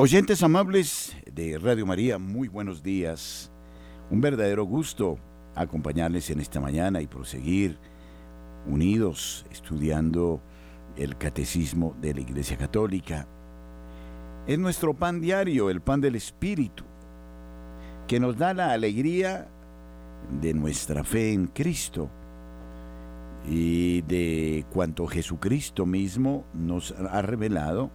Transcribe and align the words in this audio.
Oyentes 0.00 0.44
amables 0.44 1.16
de 1.26 1.58
Radio 1.58 1.84
María, 1.84 2.20
muy 2.20 2.46
buenos 2.46 2.84
días. 2.84 3.50
Un 4.12 4.20
verdadero 4.20 4.62
gusto 4.62 5.18
acompañarles 5.56 6.30
en 6.30 6.38
esta 6.38 6.60
mañana 6.60 7.02
y 7.02 7.08
proseguir 7.08 7.80
unidos 8.64 9.44
estudiando 9.50 10.40
el 10.94 11.18
catecismo 11.18 11.96
de 12.00 12.14
la 12.14 12.20
Iglesia 12.20 12.56
Católica. 12.56 13.26
Es 14.46 14.56
nuestro 14.56 14.94
pan 14.94 15.20
diario, 15.20 15.68
el 15.68 15.80
pan 15.80 16.00
del 16.00 16.14
Espíritu, 16.14 16.84
que 18.06 18.20
nos 18.20 18.38
da 18.38 18.54
la 18.54 18.70
alegría 18.70 19.48
de 20.40 20.54
nuestra 20.54 21.02
fe 21.02 21.32
en 21.32 21.48
Cristo 21.48 22.08
y 23.50 24.02
de 24.02 24.64
cuanto 24.72 25.08
Jesucristo 25.08 25.86
mismo 25.86 26.46
nos 26.54 26.92
ha 26.92 27.20
revelado 27.20 27.90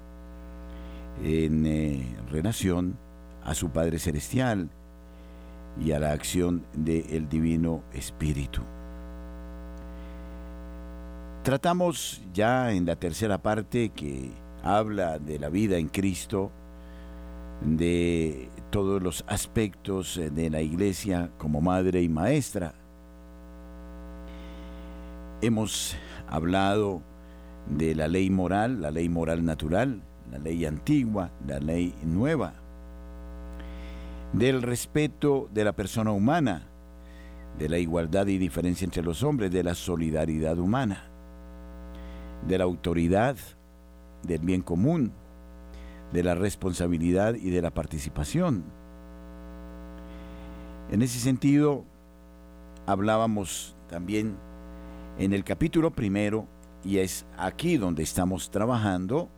en 1.22 1.66
eh, 1.66 2.16
relación 2.32 2.98
a 3.44 3.54
su 3.54 3.70
Padre 3.70 4.00
Celestial 4.00 4.70
y 5.80 5.92
a 5.92 6.00
la 6.00 6.12
acción 6.12 6.66
del 6.74 7.28
Divino 7.30 7.84
Espíritu. 7.94 8.62
Tratamos 11.44 12.22
ya 12.34 12.72
en 12.72 12.86
la 12.86 12.96
tercera 12.96 13.38
parte 13.38 13.90
que 13.90 14.32
habla 14.64 15.20
de 15.20 15.40
la 15.40 15.50
vida 15.50 15.78
en 15.78 15.90
Cristo, 15.90 16.52
de 17.62 18.50
todos 18.70 19.02
los 19.02 19.26
aspectos 19.28 20.20
de 20.32 20.50
la 20.50 20.62
iglesia 20.62 21.32
como 21.38 21.60
madre 21.60 22.02
y 22.02 22.10
maestra. 22.10 22.74
Hemos 25.42 25.98
hablado 26.30 27.02
de 27.68 27.96
la 27.96 28.08
ley 28.08 28.30
moral, 28.30 28.82
la 28.82 28.92
ley 28.92 29.10
moral 29.10 29.44
natural, 29.44 30.02
la 30.34 30.40
ley 30.40 30.66
antigua, 30.66 31.30
la 31.46 31.60
ley 31.60 31.94
nueva, 32.04 32.54
del 34.34 34.64
respeto 34.64 35.48
de 35.54 35.64
la 35.64 35.74
persona 35.74 36.12
humana, 36.12 36.68
de 37.60 37.70
la 37.70 37.78
igualdad 37.78 38.26
y 38.26 38.40
diferencia 38.40 38.84
entre 38.84 39.04
los 39.04 39.22
hombres, 39.22 39.52
de 39.52 39.62
la 39.62 39.76
solidaridad 39.76 40.58
humana, 40.58 41.04
de 42.48 42.58
la 42.58 42.64
autoridad, 42.64 43.38
del 44.24 44.40
bien 44.40 44.64
común, 44.64 45.12
de 46.12 46.24
la 46.24 46.34
responsabilidad 46.34 47.36
y 47.36 47.52
de 47.52 47.62
la 47.62 47.70
participación. 47.70 48.64
En 50.90 51.04
ese 51.04 51.20
sentido, 51.20 51.86
hablábamos 52.88 53.76
también 53.88 54.36
en 55.20 55.32
el 55.34 55.44
capítulo 55.44 55.92
primero, 55.92 56.48
y 56.84 56.98
es 56.98 57.24
aquí 57.38 57.78
donde 57.78 58.02
estamos 58.02 58.50
trabajando, 58.50 59.30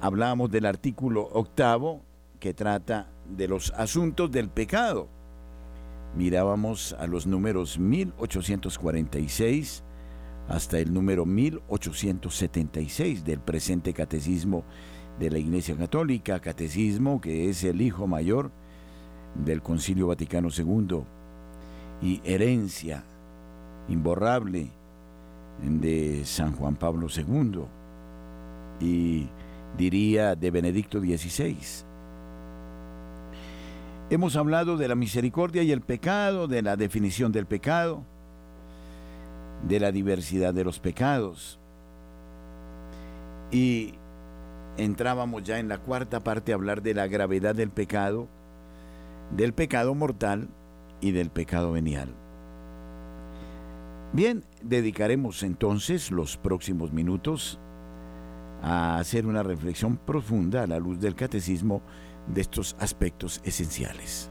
hablábamos 0.00 0.50
del 0.50 0.66
artículo 0.66 1.28
octavo 1.32 2.02
que 2.38 2.54
trata 2.54 3.08
de 3.28 3.48
los 3.48 3.72
asuntos 3.76 4.30
del 4.30 4.48
pecado. 4.48 5.08
Mirábamos 6.16 6.94
a 6.98 7.06
los 7.06 7.26
números 7.26 7.78
1846 7.78 9.84
hasta 10.48 10.78
el 10.78 10.90
número 10.92 11.26
1876 11.26 13.24
del 13.24 13.40
presente 13.40 13.92
catecismo 13.92 14.64
de 15.20 15.30
la 15.30 15.38
Iglesia 15.38 15.76
Católica, 15.76 16.40
catecismo 16.40 17.20
que 17.20 17.48
es 17.48 17.62
el 17.62 17.80
hijo 17.82 18.08
mayor 18.08 18.50
del 19.34 19.62
Concilio 19.62 20.08
Vaticano 20.08 20.48
II 20.56 21.04
y 22.02 22.20
herencia 22.24 23.04
imborrable 23.88 24.68
de 25.62 26.24
San 26.24 26.52
Juan 26.52 26.74
Pablo 26.74 27.06
II. 27.14 27.64
Y 28.80 29.28
diría 29.76 30.34
de 30.34 30.50
Benedicto 30.50 31.00
XVI. 31.00 31.56
Hemos 34.10 34.34
hablado 34.36 34.76
de 34.76 34.88
la 34.88 34.94
misericordia 34.96 35.62
y 35.62 35.70
el 35.70 35.82
pecado, 35.82 36.48
de 36.48 36.62
la 36.62 36.76
definición 36.76 37.30
del 37.30 37.46
pecado, 37.46 38.02
de 39.62 39.78
la 39.78 39.92
diversidad 39.92 40.52
de 40.52 40.64
los 40.64 40.80
pecados. 40.80 41.60
Y 43.52 43.94
entrábamos 44.76 45.44
ya 45.44 45.58
en 45.58 45.68
la 45.68 45.78
cuarta 45.78 46.20
parte 46.20 46.52
a 46.52 46.56
hablar 46.56 46.82
de 46.82 46.94
la 46.94 47.06
gravedad 47.06 47.54
del 47.54 47.70
pecado, 47.70 48.28
del 49.36 49.52
pecado 49.52 49.94
mortal 49.94 50.48
y 51.00 51.12
del 51.12 51.30
pecado 51.30 51.72
venial. 51.72 52.14
Bien, 54.12 54.44
dedicaremos 54.62 55.44
entonces 55.44 56.10
los 56.10 56.36
próximos 56.36 56.92
minutos 56.92 57.60
a 58.62 58.98
hacer 58.98 59.26
una 59.26 59.42
reflexión 59.42 59.96
profunda 59.96 60.62
a 60.62 60.66
la 60.66 60.78
luz 60.78 61.00
del 61.00 61.14
catecismo 61.14 61.82
de 62.26 62.40
estos 62.40 62.76
aspectos 62.78 63.40
esenciales. 63.44 64.29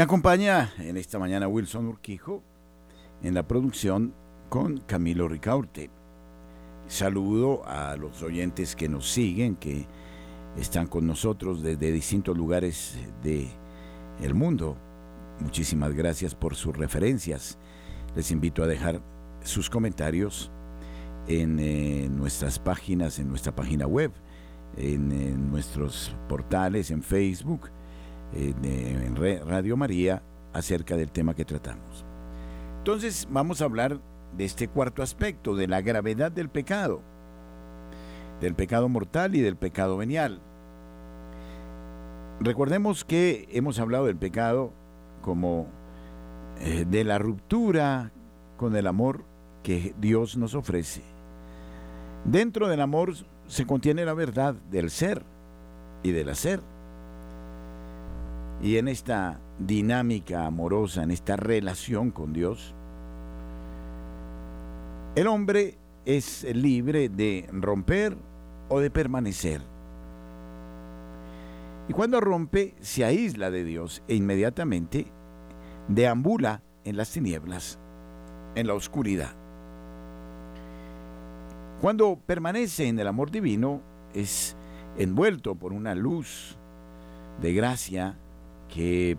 Me 0.00 0.04
acompaña 0.04 0.72
en 0.78 0.96
esta 0.96 1.18
mañana 1.18 1.46
Wilson 1.46 1.86
Urquijo 1.86 2.42
en 3.22 3.34
la 3.34 3.46
producción 3.46 4.14
con 4.48 4.78
Camilo 4.78 5.28
Ricaurte. 5.28 5.90
Saludo 6.86 7.62
a 7.66 7.98
los 7.98 8.22
oyentes 8.22 8.74
que 8.74 8.88
nos 8.88 9.10
siguen, 9.10 9.56
que 9.56 9.86
están 10.56 10.86
con 10.86 11.06
nosotros 11.06 11.62
desde 11.62 11.92
distintos 11.92 12.34
lugares 12.34 12.96
del 13.22 13.50
el 14.22 14.32
mundo. 14.32 14.78
Muchísimas 15.38 15.92
gracias 15.92 16.34
por 16.34 16.54
sus 16.54 16.74
referencias. 16.74 17.58
Les 18.16 18.30
invito 18.30 18.62
a 18.62 18.66
dejar 18.66 19.02
sus 19.44 19.68
comentarios 19.68 20.50
en 21.28 21.60
eh, 21.60 22.08
nuestras 22.10 22.58
páginas, 22.58 23.18
en 23.18 23.28
nuestra 23.28 23.54
página 23.54 23.86
web, 23.86 24.12
en 24.78 25.50
nuestros 25.50 26.16
portales, 26.26 26.90
en 26.90 27.02
Facebook 27.02 27.70
en 28.34 29.16
Radio 29.46 29.76
María 29.76 30.22
acerca 30.52 30.96
del 30.96 31.10
tema 31.10 31.34
que 31.34 31.44
tratamos. 31.44 32.04
Entonces 32.78 33.28
vamos 33.30 33.60
a 33.60 33.64
hablar 33.64 34.00
de 34.36 34.44
este 34.44 34.68
cuarto 34.68 35.02
aspecto, 35.02 35.54
de 35.54 35.66
la 35.66 35.80
gravedad 35.80 36.32
del 36.32 36.48
pecado, 36.48 37.02
del 38.40 38.54
pecado 38.54 38.88
mortal 38.88 39.34
y 39.34 39.40
del 39.40 39.56
pecado 39.56 39.96
venial. 39.96 40.40
Recordemos 42.40 43.04
que 43.04 43.48
hemos 43.52 43.78
hablado 43.78 44.06
del 44.06 44.16
pecado 44.16 44.72
como 45.20 45.66
eh, 46.60 46.86
de 46.88 47.04
la 47.04 47.18
ruptura 47.18 48.12
con 48.56 48.76
el 48.76 48.86
amor 48.86 49.24
que 49.62 49.94
Dios 50.00 50.36
nos 50.36 50.54
ofrece. 50.54 51.02
Dentro 52.24 52.68
del 52.68 52.80
amor 52.80 53.14
se 53.46 53.66
contiene 53.66 54.04
la 54.04 54.14
verdad 54.14 54.54
del 54.70 54.90
ser 54.90 55.22
y 56.02 56.12
del 56.12 56.30
hacer. 56.30 56.60
Y 58.62 58.76
en 58.76 58.88
esta 58.88 59.40
dinámica 59.58 60.46
amorosa, 60.46 61.02
en 61.02 61.10
esta 61.10 61.36
relación 61.36 62.10
con 62.10 62.32
Dios, 62.32 62.74
el 65.14 65.26
hombre 65.26 65.78
es 66.04 66.44
libre 66.54 67.08
de 67.08 67.48
romper 67.52 68.16
o 68.68 68.80
de 68.80 68.90
permanecer. 68.90 69.62
Y 71.88 71.92
cuando 71.92 72.20
rompe, 72.20 72.74
se 72.80 73.04
aísla 73.04 73.50
de 73.50 73.64
Dios 73.64 74.02
e 74.06 74.14
inmediatamente 74.14 75.06
deambula 75.88 76.62
en 76.84 76.96
las 76.96 77.10
tinieblas, 77.10 77.78
en 78.54 78.66
la 78.66 78.74
oscuridad. 78.74 79.34
Cuando 81.80 82.18
permanece 82.26 82.88
en 82.88 82.98
el 82.98 83.06
amor 83.08 83.30
divino, 83.30 83.80
es 84.14 84.54
envuelto 84.98 85.54
por 85.54 85.72
una 85.72 85.94
luz 85.94 86.56
de 87.40 87.54
gracia 87.54 88.18
que 88.72 89.16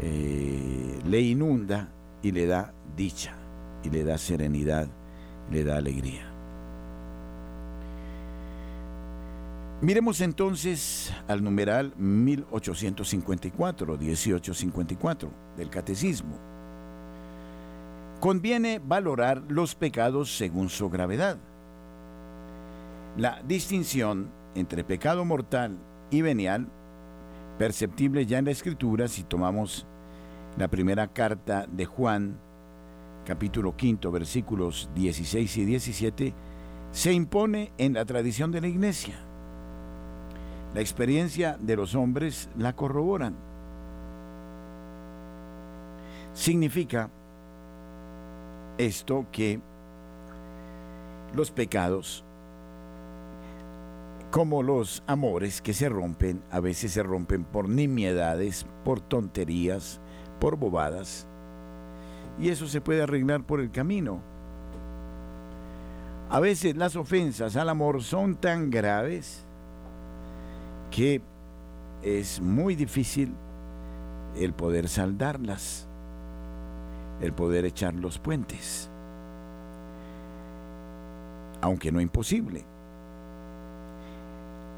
eh, 0.00 0.98
le 1.04 1.20
inunda 1.20 1.88
y 2.22 2.32
le 2.32 2.46
da 2.46 2.72
dicha, 2.96 3.34
y 3.82 3.90
le 3.90 4.04
da 4.04 4.18
serenidad, 4.18 4.88
le 5.50 5.64
da 5.64 5.76
alegría. 5.76 6.30
Miremos 9.82 10.20
entonces 10.20 11.10
al 11.26 11.42
numeral 11.42 11.94
1854, 11.96 13.96
1854 13.96 15.30
del 15.56 15.70
Catecismo. 15.70 16.36
Conviene 18.20 18.78
valorar 18.78 19.42
los 19.48 19.74
pecados 19.74 20.36
según 20.36 20.68
su 20.68 20.90
gravedad. 20.90 21.38
La 23.16 23.40
distinción 23.48 24.28
entre 24.54 24.84
pecado 24.84 25.24
mortal 25.24 25.78
y 26.10 26.20
venial, 26.20 26.68
perceptible 27.60 28.24
ya 28.24 28.38
en 28.38 28.46
la 28.46 28.52
escritura 28.52 29.06
si 29.06 29.22
tomamos 29.22 29.84
la 30.56 30.68
primera 30.68 31.08
carta 31.08 31.66
de 31.70 31.84
Juan, 31.84 32.38
capítulo 33.26 33.76
quinto, 33.76 34.10
versículos 34.10 34.88
16 34.94 35.58
y 35.58 35.64
17, 35.66 36.34
se 36.90 37.12
impone 37.12 37.70
en 37.76 37.92
la 37.92 38.06
tradición 38.06 38.50
de 38.50 38.62
la 38.62 38.68
iglesia. 38.68 39.14
La 40.72 40.80
experiencia 40.80 41.58
de 41.60 41.76
los 41.76 41.94
hombres 41.94 42.48
la 42.56 42.74
corroboran. 42.74 43.36
Significa 46.32 47.10
esto 48.78 49.26
que 49.30 49.60
los 51.34 51.50
pecados, 51.50 52.24
como 54.30 54.62
los 54.62 55.02
amores 55.06 55.60
que 55.60 55.74
se 55.74 55.88
rompen, 55.88 56.42
a 56.50 56.60
veces 56.60 56.92
se 56.92 57.02
rompen 57.02 57.44
por 57.44 57.68
nimiedades, 57.68 58.64
por 58.84 59.00
tonterías, 59.00 60.00
por 60.38 60.56
bobadas, 60.56 61.26
y 62.38 62.48
eso 62.48 62.66
se 62.68 62.80
puede 62.80 63.02
arreglar 63.02 63.44
por 63.44 63.60
el 63.60 63.70
camino. 63.70 64.22
A 66.30 66.38
veces 66.38 66.76
las 66.76 66.94
ofensas 66.94 67.56
al 67.56 67.68
amor 67.68 68.02
son 68.02 68.36
tan 68.36 68.70
graves 68.70 69.44
que 70.92 71.20
es 72.02 72.40
muy 72.40 72.76
difícil 72.76 73.34
el 74.36 74.52
poder 74.52 74.88
saldarlas, 74.88 75.88
el 77.20 77.32
poder 77.32 77.64
echar 77.64 77.94
los 77.94 78.20
puentes, 78.20 78.88
aunque 81.60 81.90
no 81.90 82.00
imposible. 82.00 82.69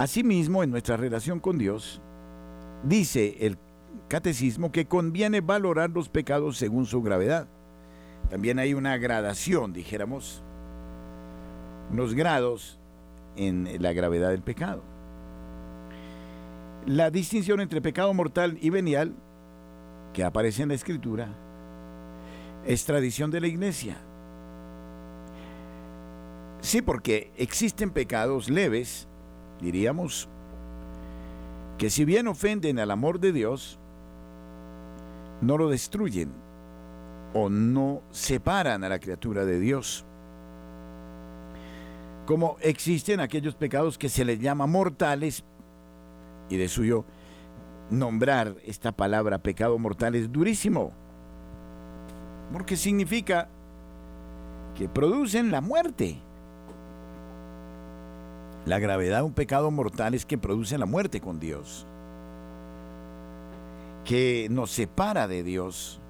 Asimismo, 0.03 0.65
en 0.65 0.73
nuestra 0.73 0.97
relación 0.97 1.39
con 1.39 1.59
Dios, 1.59 2.03
dice 2.83 3.37
el 3.47 3.57
catecismo 4.09 4.73
que 4.73 4.87
conviene 4.87 5.41
valorar 5.41 5.91
los 5.91 6.09
pecados 6.09 6.59
según 6.59 6.87
su 6.87 7.03
gravedad. 7.03 7.47
También 8.29 8.59
hay 8.59 8.75
una 8.75 8.97
gradación, 8.97 9.73
dijéramos, 9.73 10.43
unos 11.93 12.15
grados 12.15 12.81
en 13.37 13.81
la 13.81 13.93
gravedad 13.93 14.31
del 14.31 14.43
pecado. 14.43 14.83
La 16.85 17.13
distinción 17.13 17.61
entre 17.61 17.81
pecado 17.81 18.13
mortal 18.13 18.59
y 18.61 18.71
venial, 18.71 19.15
que 20.13 20.25
aparece 20.25 20.65
en 20.65 20.71
la 20.71 20.75
escritura, 20.75 21.29
es 22.67 22.85
tradición 22.85 23.31
de 23.31 23.41
la 23.41 23.47
iglesia. 23.47 23.99
Sí, 26.61 26.83
porque 26.83 27.31
existen 27.37 27.91
pecados 27.93 28.51
leves, 28.51 29.07
diríamos, 29.63 30.29
que 31.79 31.89
si 31.89 32.05
bien 32.05 32.29
ofenden 32.29 32.79
al 32.79 32.91
amor 32.91 33.19
de 33.21 33.33
Dios, 33.33 33.79
no 35.41 35.57
lo 35.57 35.71
destruyen 35.71 36.31
o 37.33 37.49
no 37.49 38.03
separan 38.11 38.85
a 38.85 38.89
la 38.89 38.99
criatura 38.99 39.45
de 39.45 39.59
Dios. 39.59 40.05
Como 42.27 42.57
existen 42.61 43.21
aquellos 43.21 43.55
pecados 43.55 43.97
que 43.99 44.09
se 44.09 44.25
les 44.25 44.39
llama 44.39 44.67
mortales, 44.67 45.45
y 46.49 46.57
de 46.57 46.69
suyo 46.69 47.05
nombrar 47.91 48.57
esta 48.65 48.93
palabra 48.93 49.39
pecado 49.39 49.79
mortal 49.79 50.15
es 50.15 50.31
durísimo, 50.31 50.93
porque 52.53 52.77
significa 52.77 53.49
que 54.75 54.89
producen 54.89 55.51
la 55.51 55.61
muerte. 55.61 56.21
La 58.67 58.79
gravedad 58.79 59.19
de 59.19 59.25
un 59.25 59.33
pecado 59.33 59.71
mortal 59.71 60.15
es 60.15 60.25
que 60.25 60.39
produce 60.39 60.79
la 60.79 60.87
muerte 60.87 61.21
con 61.21 61.41
Dios 61.41 61.87
que 64.05 64.49
nos 64.51 64.71
separa 64.71 65.29
de 65.29 65.43
Dios 65.43 66.01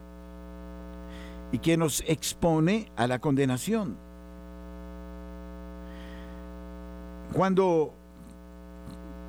y 1.50 1.58
que 1.58 1.76
nos 1.76 2.02
expone 2.06 2.90
a 2.96 3.06
la 3.06 3.18
condenación. 3.18 3.96
Cuando, 7.34 7.92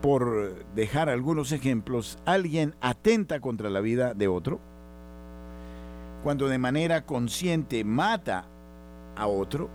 por 0.02 0.66
dejar 0.75 1.10
algunos 1.10 1.52
ejemplos, 1.52 2.18
alguien 2.25 2.75
atenta 2.81 3.40
contra 3.40 3.70
la 3.70 3.81
vida 3.81 4.14
de 4.14 4.28
otro, 4.28 4.60
cuando 6.24 6.48
de 6.48 6.58
manera 6.58 7.06
consciente 7.06 7.84
mata 7.84 8.46
a 9.16 9.28
otro, 9.28 9.70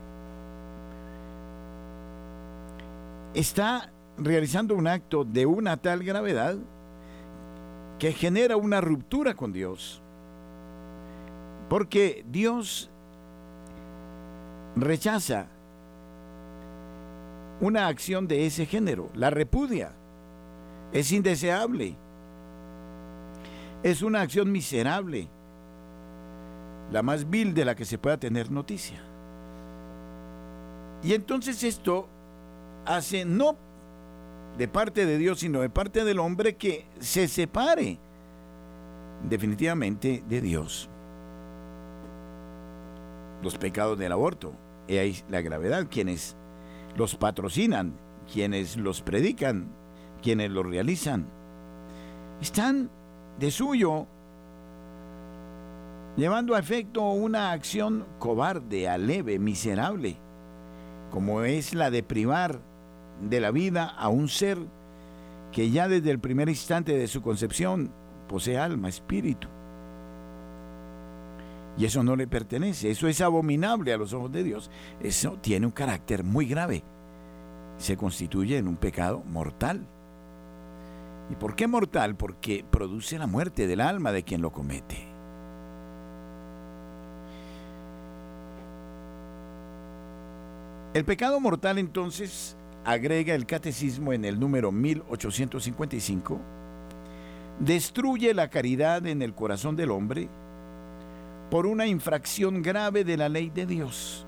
está 3.34 3.92
realizando 4.16 4.74
un 4.74 4.86
acto 4.86 5.24
de 5.24 5.46
una 5.46 5.76
tal 5.76 6.02
gravedad 6.02 6.56
que 7.98 8.12
genera 8.12 8.56
una 8.56 8.80
ruptura 8.80 9.34
con 9.34 9.52
Dios. 9.52 10.02
Porque 11.68 12.24
Dios 12.30 12.90
rechaza 14.76 15.46
una 17.60 17.88
acción 17.88 18.28
de 18.28 18.46
ese 18.46 18.66
género, 18.66 19.10
la 19.14 19.30
repudia, 19.30 19.92
es 20.92 21.10
indeseable, 21.12 21.96
es 23.82 24.02
una 24.02 24.20
acción 24.20 24.50
miserable, 24.52 25.28
la 26.92 27.02
más 27.02 27.28
vil 27.28 27.52
de 27.52 27.64
la 27.64 27.74
que 27.74 27.84
se 27.84 27.98
pueda 27.98 28.16
tener 28.16 28.50
noticia. 28.50 29.02
Y 31.02 31.14
entonces 31.14 31.62
esto 31.62 32.08
hace 32.88 33.24
no 33.24 33.56
de 34.56 34.66
parte 34.66 35.06
de 35.06 35.18
Dios, 35.18 35.40
sino 35.40 35.60
de 35.60 35.70
parte 35.70 36.04
del 36.04 36.18
hombre 36.18 36.56
que 36.56 36.86
se 36.98 37.28
separe 37.28 37.98
definitivamente 39.28 40.24
de 40.28 40.40
Dios. 40.40 40.88
Los 43.42 43.56
pecados 43.56 43.98
del 43.98 44.10
aborto, 44.10 44.52
y 44.88 44.96
ahí 44.96 45.16
la 45.28 45.42
gravedad, 45.42 45.86
quienes 45.88 46.34
los 46.96 47.14
patrocinan, 47.14 47.94
quienes 48.32 48.76
los 48.76 49.02
predican, 49.02 49.68
quienes 50.22 50.50
los 50.50 50.66
realizan, 50.66 51.26
están 52.40 52.90
de 53.38 53.50
suyo 53.50 54.06
llevando 56.16 56.56
a 56.56 56.58
efecto 56.58 57.02
una 57.10 57.52
acción 57.52 58.06
cobarde, 58.18 58.88
aleve, 58.88 59.38
miserable, 59.38 60.16
como 61.12 61.42
es 61.42 61.74
la 61.74 61.90
de 61.92 62.02
privar 62.02 62.60
de 63.20 63.40
la 63.40 63.50
vida 63.50 63.86
a 63.86 64.08
un 64.08 64.28
ser 64.28 64.58
que 65.52 65.70
ya 65.70 65.88
desde 65.88 66.10
el 66.10 66.18
primer 66.18 66.48
instante 66.48 66.96
de 66.96 67.08
su 67.08 67.22
concepción 67.22 67.90
posee 68.28 68.58
alma, 68.58 68.88
espíritu. 68.88 69.48
Y 71.78 71.84
eso 71.84 72.02
no 72.02 72.16
le 72.16 72.26
pertenece, 72.26 72.90
eso 72.90 73.06
es 73.06 73.20
abominable 73.20 73.92
a 73.92 73.96
los 73.96 74.12
ojos 74.12 74.32
de 74.32 74.42
Dios. 74.42 74.70
Eso 75.00 75.38
tiene 75.40 75.66
un 75.66 75.72
carácter 75.72 76.24
muy 76.24 76.46
grave. 76.46 76.82
Se 77.78 77.96
constituye 77.96 78.58
en 78.58 78.66
un 78.66 78.76
pecado 78.76 79.22
mortal. 79.24 79.86
¿Y 81.30 81.36
por 81.36 81.54
qué 81.54 81.68
mortal? 81.68 82.16
Porque 82.16 82.64
produce 82.68 83.18
la 83.18 83.28
muerte 83.28 83.66
del 83.68 83.80
alma 83.80 84.10
de 84.10 84.24
quien 84.24 84.42
lo 84.42 84.50
comete. 84.50 85.06
El 90.94 91.04
pecado 91.04 91.38
mortal 91.38 91.78
entonces 91.78 92.56
agrega 92.88 93.34
el 93.34 93.44
catecismo 93.44 94.14
en 94.14 94.24
el 94.24 94.40
número 94.40 94.72
1855, 94.72 96.40
destruye 97.60 98.32
la 98.32 98.48
caridad 98.48 99.06
en 99.06 99.20
el 99.20 99.34
corazón 99.34 99.76
del 99.76 99.90
hombre 99.90 100.30
por 101.50 101.66
una 101.66 101.86
infracción 101.86 102.62
grave 102.62 103.04
de 103.04 103.18
la 103.18 103.28
ley 103.28 103.50
de 103.50 103.66
Dios. 103.66 104.24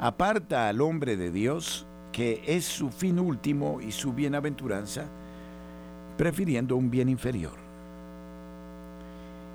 Aparta 0.00 0.68
al 0.68 0.80
hombre 0.80 1.16
de 1.16 1.30
Dios, 1.30 1.86
que 2.10 2.42
es 2.44 2.64
su 2.64 2.90
fin 2.90 3.20
último 3.20 3.80
y 3.80 3.92
su 3.92 4.12
bienaventuranza, 4.12 5.04
prefiriendo 6.18 6.74
un 6.74 6.90
bien 6.90 7.08
inferior. 7.08 7.54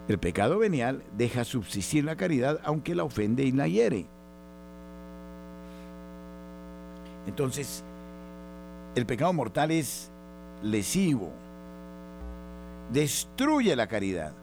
El 0.08 0.20
pecado 0.20 0.58
venial 0.58 1.04
deja 1.18 1.44
subsistir 1.44 2.06
la 2.06 2.16
caridad 2.16 2.62
aunque 2.64 2.96
la 2.96 3.04
ofende 3.04 3.44
y 3.44 3.52
la 3.52 3.68
hiere. 3.68 4.06
Entonces, 7.28 7.84
el 8.96 9.06
pecado 9.06 9.34
mortal 9.34 9.72
es 9.72 10.12
lesivo, 10.62 11.32
destruye 12.92 13.76
la 13.76 13.88
caridad. 13.88 14.34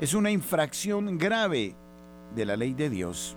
Es 0.00 0.14
una 0.14 0.30
infracción 0.30 1.18
grave 1.18 1.74
de 2.34 2.44
la 2.44 2.56
ley 2.56 2.72
de 2.74 2.90
Dios. 2.90 3.36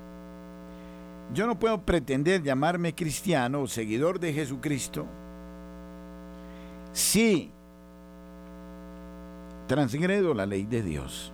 Yo 1.34 1.48
no 1.48 1.60
puedo 1.60 1.82
pretender 1.82 2.42
llamarme 2.42 2.96
cristiano 2.96 3.62
o 3.62 3.68
seguidor 3.68 4.20
de 4.20 4.34
Jesucristo 4.34 5.06
si 6.92 7.52
transgredo 9.68 10.34
la 10.34 10.48
ley 10.48 10.66
de 10.66 10.82
Dios 10.82 11.32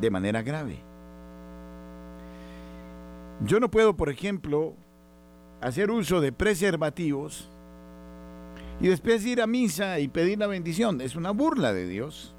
de 0.00 0.10
manera 0.10 0.42
grave. 0.42 0.78
Yo 3.44 3.60
no 3.60 3.70
puedo, 3.70 3.96
por 3.96 4.08
ejemplo, 4.08 4.74
hacer 5.60 5.90
uso 5.90 6.20
de 6.20 6.32
preservativos 6.32 7.48
y 8.80 8.88
después 8.88 9.24
ir 9.24 9.40
a 9.40 9.46
misa 9.46 9.98
y 9.98 10.08
pedir 10.08 10.38
la 10.38 10.46
bendición. 10.46 11.00
Es 11.00 11.16
una 11.16 11.30
burla 11.30 11.72
de 11.72 11.86
Dios. 11.86 12.34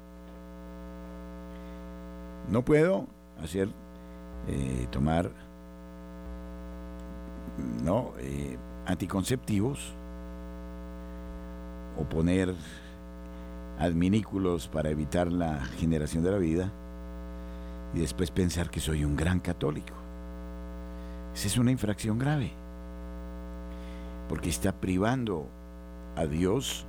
No 2.50 2.64
puedo 2.64 3.06
hacer, 3.42 3.68
eh, 4.48 4.86
tomar, 4.90 5.30
no, 7.82 8.12
eh, 8.18 8.56
anticonceptivos 8.86 9.92
o 11.98 12.04
poner 12.04 12.54
adminículos 13.78 14.68
para 14.68 14.90
evitar 14.90 15.30
la 15.30 15.60
generación 15.78 16.24
de 16.24 16.30
la 16.30 16.38
vida 16.38 16.72
y 17.94 18.00
después 18.00 18.30
pensar 18.30 18.70
que 18.70 18.80
soy 18.80 19.04
un 19.04 19.16
gran 19.16 19.40
católico. 19.40 19.94
Esa 21.34 21.46
es 21.46 21.58
una 21.58 21.70
infracción 21.70 22.18
grave, 22.18 22.52
porque 24.28 24.50
está 24.50 24.72
privando 24.72 25.48
a 26.16 26.26
Dios 26.26 26.86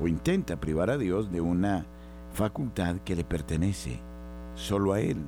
o 0.00 0.08
intenta 0.08 0.60
privar 0.60 0.90
a 0.90 0.98
Dios 0.98 1.30
de 1.30 1.40
una 1.40 1.86
facultad 2.32 2.96
que 3.04 3.16
le 3.16 3.24
pertenece 3.24 3.98
solo 4.54 4.92
a 4.92 5.00
Él, 5.00 5.18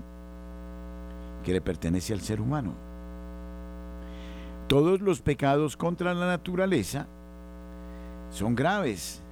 que 1.43 1.53
le 1.53 1.61
pertenece 1.61 2.13
al 2.13 2.21
ser 2.21 2.41
humano. 2.41 2.73
Todos 4.69 5.01
los 5.01 5.21
pecados 5.21 5.77
contra 5.77 6.15
la 6.15 6.27
naturaleza 6.27 7.07
son 8.31 8.55
graves 8.55 9.23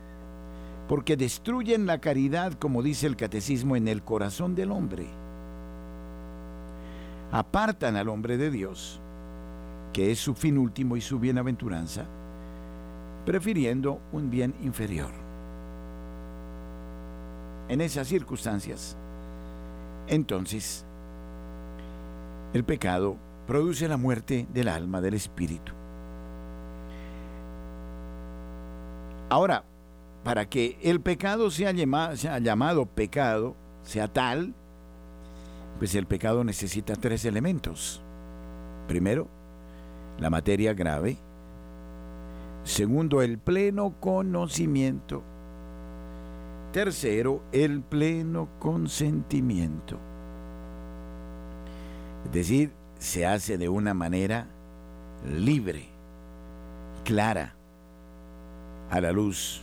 porque 0.89 1.17
destruyen 1.17 1.87
la 1.87 1.99
caridad, 1.99 2.53
como 2.55 2.83
dice 2.83 3.07
el 3.07 3.17
catecismo, 3.17 3.77
en 3.77 3.89
el 3.89 4.03
corazón 4.03 4.55
del 4.55 4.71
hombre. 4.71 5.07
Apartan 7.31 7.97
al 7.97 8.11
hombre 8.11 8.37
de 8.37 8.51
Dios, 8.51 9.01
que 9.95 10.11
es 10.11 10.19
su 10.19 10.35
fin 10.35 10.59
último 10.59 10.97
y 10.97 11.01
su 11.01 11.19
bienaventuranza, 11.19 12.05
prefiriendo 13.25 14.01
un 14.13 14.31
bien 14.31 14.55
inferior. 14.63 15.11
En 17.69 17.81
esas 17.81 18.09
circunstancias, 18.09 18.97
entonces, 20.09 20.85
el 22.53 22.65
pecado 22.65 23.17
produce 23.47 23.89
la 23.89 23.97
muerte 23.97 24.47
del 24.53 24.69
alma, 24.69 25.01
del 25.01 25.15
espíritu. 25.15 25.73
Ahora, 29.31 29.65
para 30.25 30.49
que 30.49 30.79
el 30.83 31.01
pecado 31.01 31.51
sea 31.51 31.73
llamado, 31.73 32.17
sea 32.17 32.39
llamado 32.39 32.87
pecado, 32.87 33.57
sea 33.83 34.09
tal, 34.09 34.55
pues 35.79 35.95
el 35.95 36.07
pecado 36.07 36.45
necesita 36.45 36.95
tres 36.95 37.25
elementos. 37.25 38.03
Primero, 38.87 39.29
la 40.19 40.31
materia 40.31 40.75
grave. 40.75 41.17
Segundo, 42.65 43.23
el 43.23 43.39
pleno 43.39 43.95
conocimiento. 44.01 45.23
Tercero, 46.73 47.43
el 47.53 47.83
pleno 47.83 48.49
consentimiento. 48.59 49.99
Es 52.25 52.33
decir, 52.33 52.73
se 52.99 53.27
hace 53.27 53.59
de 53.59 53.69
una 53.69 53.95
manera 53.95 54.47
libre, 55.27 55.89
clara, 57.05 57.55
a 58.91 59.01
la 59.01 59.11
luz 59.11 59.63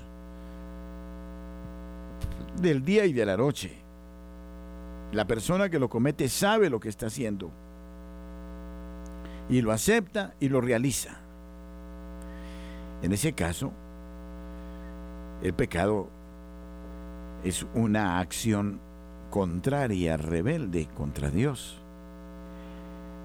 del 2.61 2.83
día 2.83 3.05
y 3.05 3.13
de 3.13 3.25
la 3.25 3.37
noche. 3.37 3.77
La 5.11 5.25
persona 5.25 5.69
que 5.69 5.79
lo 5.79 5.89
comete 5.89 6.29
sabe 6.29 6.69
lo 6.69 6.79
que 6.79 6.89
está 6.89 7.07
haciendo 7.07 7.51
y 9.49 9.61
lo 9.61 9.71
acepta 9.71 10.35
y 10.39 10.49
lo 10.49 10.61
realiza. 10.61 11.19
En 13.01 13.13
ese 13.13 13.33
caso, 13.33 13.71
el 15.41 15.53
pecado 15.53 16.09
es 17.43 17.65
una 17.73 18.19
acción 18.19 18.79
contraria, 19.29 20.17
rebelde 20.17 20.87
contra 20.95 21.29
Dios. 21.29 21.81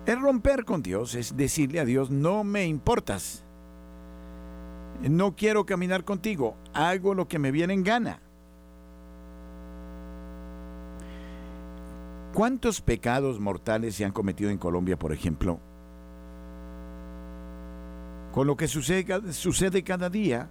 El 0.06 0.20
romper 0.20 0.64
con 0.64 0.82
Dios 0.82 1.14
es 1.14 1.36
decirle 1.36 1.80
a 1.80 1.84
Dios, 1.84 2.10
no 2.10 2.44
me 2.44 2.66
importas, 2.66 3.42
no 5.02 5.34
quiero 5.34 5.66
caminar 5.66 6.04
contigo, 6.04 6.56
hago 6.72 7.14
lo 7.14 7.26
que 7.26 7.38
me 7.38 7.50
viene 7.50 7.74
en 7.74 7.82
gana. 7.82 8.20
¿Cuántos 12.34 12.80
pecados 12.80 13.40
mortales 13.40 13.94
se 13.94 14.04
han 14.04 14.12
cometido 14.12 14.50
en 14.50 14.58
Colombia, 14.58 14.98
por 14.98 15.12
ejemplo? 15.12 15.60
Con 18.34 18.48
lo 18.48 18.56
que 18.56 18.66
sucede, 18.66 19.32
sucede 19.32 19.84
cada 19.84 20.10
día, 20.10 20.50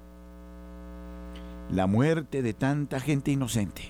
la 1.69 1.85
muerte 1.85 2.41
de 2.41 2.53
tanta 2.53 3.01
gente 3.01 3.29
inocente. 3.29 3.81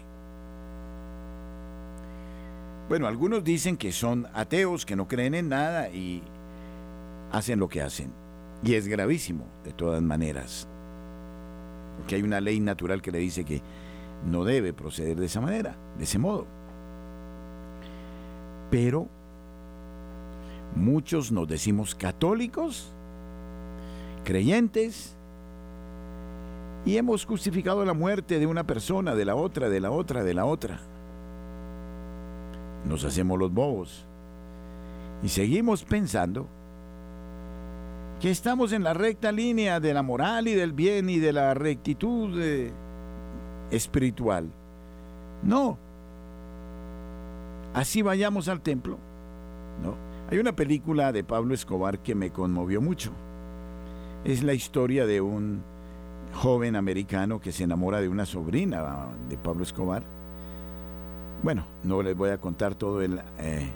Bueno, 2.90 3.06
algunos 3.06 3.44
dicen 3.44 3.78
que 3.78 3.92
son 3.92 4.28
ateos, 4.34 4.88
que 4.88 4.96
no 4.96 5.08
creen 5.08 5.36
en 5.36 5.50
nada 5.50 5.90
y 5.90 6.24
hacen 7.32 7.60
lo 7.60 7.70
que 7.70 7.84
hacen. 7.84 8.12
Y 8.64 8.74
es 8.74 8.88
gravísimo, 8.88 9.46
de 9.64 9.74
todas 9.74 10.02
maneras. 10.02 10.68
Porque 11.98 12.16
hay 12.16 12.24
una 12.24 12.42
ley 12.42 12.60
natural 12.60 13.00
que 13.00 13.12
le 13.12 13.20
dice 13.20 13.46
que 13.46 13.62
no 14.26 14.44
debe 14.44 14.74
proceder 14.74 15.20
de 15.20 15.28
esa 15.28 15.40
manera, 15.40 15.76
de 16.00 16.06
ese 16.06 16.18
modo. 16.18 16.48
Pero 18.72 19.08
muchos 20.76 21.32
nos 21.32 21.48
decimos 21.48 21.94
católicos, 21.94 22.93
creyentes, 24.24 25.16
y 26.86 26.98
hemos 26.98 27.26
justificado 27.26 27.86
la 27.86 27.94
muerte 27.94 28.40
de 28.40 28.48
una 28.48 28.66
persona, 28.66 29.16
de 29.16 29.26
la 29.26 29.36
otra, 29.36 29.70
de 29.70 29.80
la 29.80 29.92
otra, 29.92 30.24
de 30.24 30.34
la 30.34 30.46
otra. 30.46 30.80
Nos 32.86 33.06
hacemos 33.06 33.40
los 33.40 33.54
bobos 33.54 34.06
y 35.24 35.30
seguimos 35.30 35.86
pensando 35.86 36.48
que 38.20 38.30
estamos 38.30 38.74
en 38.74 38.84
la 38.84 38.94
recta 38.94 39.32
línea 39.32 39.80
de 39.80 39.94
la 39.94 40.04
moral 40.04 40.48
y 40.48 40.54
del 40.54 40.74
bien 40.74 41.10
y 41.10 41.20
de 41.20 41.32
la 41.32 41.54
rectitud 41.54 42.38
eh, 42.42 42.72
espiritual. 43.72 44.50
No, 45.42 45.78
así 47.74 48.02
vayamos 48.02 48.50
al 48.50 48.62
templo. 48.62 48.98
¿no? 49.82 49.96
Hay 50.30 50.38
una 50.38 50.54
película 50.54 51.14
de 51.14 51.24
Pablo 51.24 51.54
Escobar 51.54 52.00
que 52.00 52.16
me 52.16 52.32
conmovió 52.32 52.82
mucho. 52.82 53.12
Es 54.26 54.42
la 54.42 54.54
historia 54.54 55.06
de 55.06 55.20
un 55.20 55.62
joven 56.34 56.78
americano 56.78 57.42
que 57.42 57.52
se 57.52 57.66
enamora 57.66 58.00
de 58.00 58.08
una 58.08 58.26
sobrina 58.26 59.10
de 59.28 59.38
Pablo 59.38 59.64
Escobar. 59.64 60.04
Bueno, 61.44 61.66
no 61.84 62.02
les 62.02 62.16
voy 62.16 62.30
a 62.30 62.40
contar 62.40 62.74
todo 62.74 63.02
el 63.02 63.20
eh, 63.40 63.70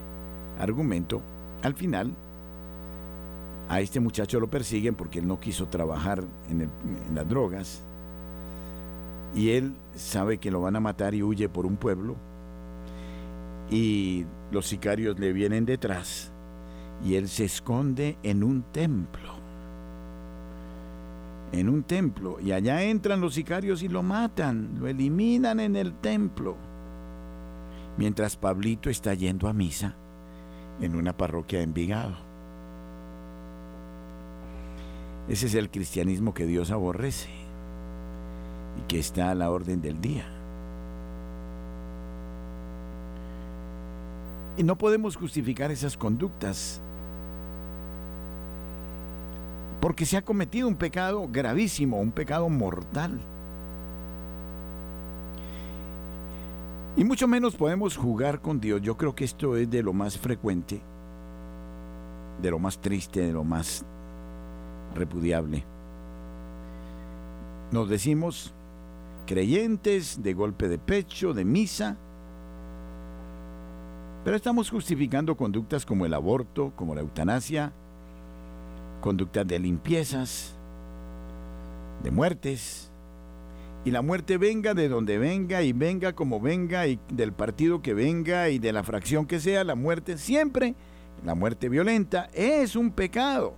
argumento. 0.58 1.22
Al 1.64 1.74
final, 1.74 2.16
a 3.68 3.82
este 3.82 4.00
muchacho 4.00 4.40
lo 4.40 4.50
persiguen 4.50 4.96
porque 4.96 5.20
él 5.20 5.28
no 5.28 5.38
quiso 5.38 5.68
trabajar 5.68 6.24
en 6.50 6.70
las 7.14 7.28
drogas. 7.28 7.84
Y 9.36 9.50
él 9.50 9.76
sabe 9.96 10.38
que 10.38 10.50
lo 10.50 10.62
van 10.62 10.78
a 10.78 10.80
matar 10.80 11.14
y 11.14 11.24
huye 11.24 11.50
por 11.50 11.66
un 11.66 11.76
pueblo 11.76 12.16
y 13.70 14.26
los 14.52 14.66
sicarios 14.66 15.20
le 15.20 15.34
vienen 15.34 15.66
detrás 15.66 16.32
y 17.04 17.16
él 17.16 17.28
se 17.28 17.44
esconde 17.44 18.18
en 18.24 18.44
un 18.44 18.64
templo. 18.72 19.37
En 21.52 21.70
un 21.70 21.84
templo. 21.84 22.40
Y 22.40 22.52
allá 22.52 22.84
entran 22.84 23.22
los 23.22 23.34
sicarios 23.34 23.82
y 23.84 23.88
lo 23.88 24.04
matan, 24.04 24.78
lo 24.80 24.88
eliminan 24.88 25.60
en 25.60 25.76
el 25.76 25.94
templo. 25.94 26.58
Mientras 27.98 28.36
Pablito 28.36 28.90
está 28.90 29.14
yendo 29.14 29.48
a 29.48 29.54
misa 29.54 29.96
en 30.82 30.96
una 30.96 31.16
parroquia 31.16 31.60
de 31.60 31.66
Envigado. 31.66 32.16
Ese 35.28 35.48
es 35.48 35.56
el 35.56 35.70
cristianismo 35.70 36.34
que 36.34 36.46
Dios 36.46 36.72
aborrece 36.72 37.30
y 38.80 38.88
que 38.88 39.00
está 39.00 39.32
a 39.32 39.36
la 39.36 39.52
orden 39.52 39.82
del 39.82 40.00
día. 40.00 40.26
Y 44.58 44.64
no 44.64 44.78
podemos 44.78 45.16
justificar 45.16 45.72
esas 45.72 45.98
conductas. 45.98 46.82
Porque 49.82 50.06
se 50.06 50.18
ha 50.18 50.26
cometido 50.26 50.68
un 50.68 50.76
pecado 50.76 51.28
gravísimo, 51.32 52.00
un 52.00 52.12
pecado 52.12 52.50
mortal. 52.50 53.20
Y 56.96 57.04
mucho 57.04 57.28
menos 57.28 57.56
podemos 57.56 57.96
jugar 57.96 58.42
con 58.42 58.60
Dios. 58.60 58.82
Yo 58.82 58.98
creo 58.98 59.14
que 59.14 59.24
esto 59.24 59.56
es 59.56 59.70
de 59.70 59.84
lo 59.84 59.94
más 59.94 60.18
frecuente, 60.18 60.82
de 62.42 62.50
lo 62.50 62.58
más 62.58 62.80
triste, 62.82 63.22
de 63.22 63.34
lo 63.34 63.44
más 63.44 63.86
repudiable. 64.96 65.64
Nos 67.72 67.88
decimos 67.88 68.54
creyentes 69.28 70.24
de 70.24 70.34
golpe 70.34 70.68
de 70.70 70.80
pecho, 70.80 71.34
de 71.34 71.46
misa, 71.46 71.98
pero 74.24 74.36
estamos 74.36 74.70
justificando 74.70 75.38
conductas 75.38 75.86
como 75.86 76.06
el 76.06 76.14
aborto, 76.14 76.74
como 76.76 76.96
la 76.96 77.02
eutanasia, 77.02 77.74
conductas 79.02 79.48
de 79.48 79.60
limpiezas, 79.60 80.56
de 82.04 82.12
muertes, 82.12 82.92
y 83.88 83.92
la 83.92 84.02
muerte 84.02 84.38
venga 84.38 84.74
de 84.74 84.90
donde 84.90 85.18
venga 85.18 85.62
y 85.62 85.72
venga 85.72 86.14
como 86.14 86.42
venga 86.42 86.88
y 86.88 87.00
del 87.10 87.32
partido 87.32 87.82
que 87.82 87.94
venga 87.94 88.50
y 88.50 88.60
de 88.60 88.74
la 88.74 88.84
fracción 88.84 89.26
que 89.26 89.40
sea, 89.40 89.64
la 89.64 89.76
muerte 89.76 90.18
siempre, 90.18 90.76
la 91.24 91.36
muerte 91.36 91.70
violenta, 91.70 92.30
es 92.34 92.76
un 92.76 92.92
pecado. 92.92 93.54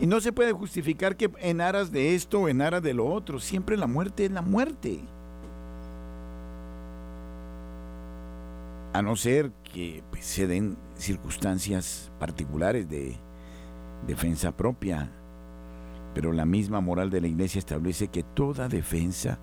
Y 0.00 0.06
no 0.06 0.20
se 0.20 0.32
puede 0.32 0.52
justificar 0.52 1.16
que 1.16 1.30
en 1.38 1.60
aras 1.60 1.92
de 1.92 2.16
esto 2.16 2.40
o 2.40 2.48
en 2.48 2.62
aras 2.62 2.82
de 2.82 2.94
lo 2.94 3.06
otro, 3.06 3.38
siempre 3.38 3.76
la 3.76 3.86
muerte 3.86 4.24
es 4.24 4.32
la 4.32 4.42
muerte. 4.42 5.00
A 8.92 9.02
no 9.02 9.14
ser 9.14 9.52
que 9.72 10.02
pues, 10.10 10.24
se 10.24 10.48
den 10.48 10.76
circunstancias 10.96 12.10
particulares 12.18 12.88
de 12.88 13.16
defensa 14.06 14.56
propia, 14.56 15.10
pero 16.14 16.32
la 16.32 16.44
misma 16.44 16.80
moral 16.80 17.10
de 17.10 17.20
la 17.20 17.28
iglesia 17.28 17.58
establece 17.58 18.08
que 18.08 18.22
toda 18.22 18.68
defensa 18.68 19.38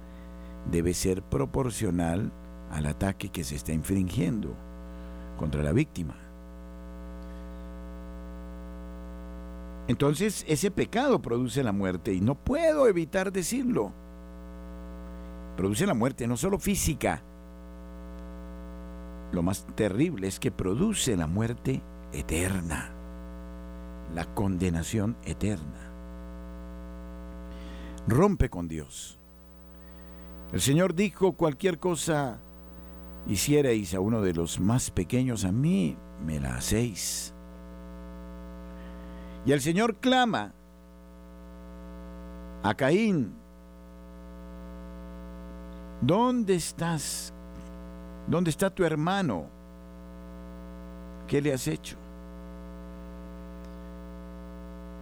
debe 0.70 0.94
ser 0.94 1.22
proporcional 1.22 2.32
al 2.72 2.86
ataque 2.86 3.30
que 3.30 3.44
se 3.44 3.56
está 3.56 3.74
infringiendo 3.74 4.56
contra 5.38 5.64
la 5.64 5.74
víctima. 5.74 6.16
Entonces 9.88 10.46
ese 10.48 10.72
pecado 10.72 11.22
produce 11.22 11.64
la 11.64 11.74
muerte 11.74 12.14
y 12.14 12.22
no 12.22 12.36
puedo 12.36 12.88
evitar 12.88 13.32
decirlo. 13.32 13.92
Produce 15.58 15.86
la 15.86 15.94
muerte 15.94 16.28
no 16.28 16.38
solo 16.38 16.60
física. 16.60 17.22
Lo 19.32 19.42
más 19.44 19.66
terrible 19.76 20.28
es 20.28 20.40
que 20.40 20.52
produce 20.52 21.16
la 21.16 21.28
muerte 21.28 21.82
eterna, 22.12 22.92
la 24.14 24.26
condenación 24.34 25.16
eterna 25.24 25.92
rompe 28.08 28.50
con 28.50 28.68
Dios. 28.68 29.18
El 30.52 30.62
Señor 30.62 30.96
dijo, 30.96 31.34
cualquier 31.34 31.80
cosa 31.80 32.40
hicierais 33.28 33.94
a 33.94 34.00
uno 34.00 34.22
de 34.22 34.34
los 34.34 34.60
más 34.60 34.92
pequeños, 34.92 35.46
a 35.46 35.52
mí 35.52 35.96
me 36.26 36.40
la 36.40 36.56
hacéis. 36.56 37.34
Y 39.46 39.52
el 39.52 39.62
Señor 39.62 39.96
clama 39.96 40.54
a 42.64 42.74
Caín, 42.76 43.34
¿dónde 46.02 46.56
estás? 46.56 47.34
¿Dónde 48.32 48.50
está 48.50 48.72
tu 48.72 48.84
hermano? 48.84 49.46
¿Qué 51.28 51.40
le 51.40 51.54
has 51.54 51.68
hecho? 51.68 51.96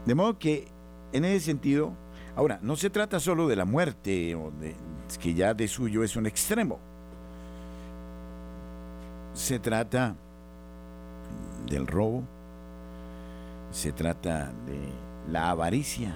De 0.06 0.14
modo 0.16 0.38
que, 0.38 0.68
en 1.14 1.24
ese 1.24 1.46
sentido, 1.46 1.94
Ahora, 2.40 2.58
no 2.62 2.78
se 2.78 2.90
trata 2.90 3.20
solo 3.20 3.50
de 3.50 3.58
la 3.58 3.66
muerte, 3.66 4.34
o 4.34 4.50
de, 4.62 4.74
que 5.22 5.34
ya 5.34 5.54
de 5.54 5.68
suyo 5.68 6.06
es 6.06 6.16
un 6.16 6.26
extremo. 6.26 6.80
Se 9.34 9.60
trata 9.60 10.16
del 11.70 11.86
robo, 11.86 12.24
se 13.72 13.92
trata 13.92 14.54
de 14.66 14.80
la 15.30 15.50
avaricia, 15.50 16.14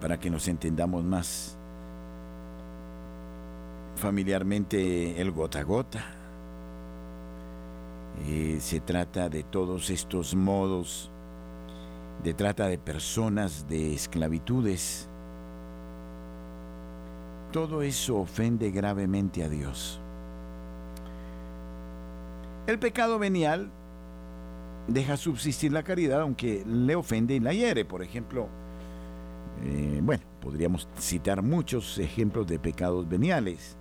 para 0.00 0.18
que 0.18 0.30
nos 0.30 0.48
entendamos 0.48 1.04
más 1.04 1.58
familiarmente 4.04 5.18
el 5.18 5.32
gota 5.32 5.60
a 5.60 5.62
gota. 5.62 6.04
Eh, 8.28 8.58
se 8.60 8.80
trata 8.80 9.30
de 9.30 9.44
todos 9.44 9.88
estos 9.88 10.34
modos 10.34 11.10
de 12.22 12.34
trata 12.34 12.68
de 12.68 12.76
personas, 12.76 13.66
de 13.66 13.94
esclavitudes. 13.94 15.08
Todo 17.50 17.80
eso 17.80 18.18
ofende 18.18 18.70
gravemente 18.70 19.42
a 19.42 19.48
Dios. 19.48 19.98
El 22.66 22.78
pecado 22.78 23.18
venial 23.18 23.70
deja 24.86 25.16
subsistir 25.16 25.72
la 25.72 25.82
caridad 25.82 26.20
aunque 26.20 26.62
le 26.66 26.94
ofende 26.94 27.36
y 27.36 27.40
la 27.40 27.54
hiere. 27.54 27.86
Por 27.86 28.02
ejemplo, 28.02 28.48
eh, 29.62 30.00
bueno, 30.02 30.24
podríamos 30.42 30.88
citar 30.98 31.40
muchos 31.40 31.98
ejemplos 31.98 32.46
de 32.46 32.58
pecados 32.58 33.08
veniales. 33.08 33.78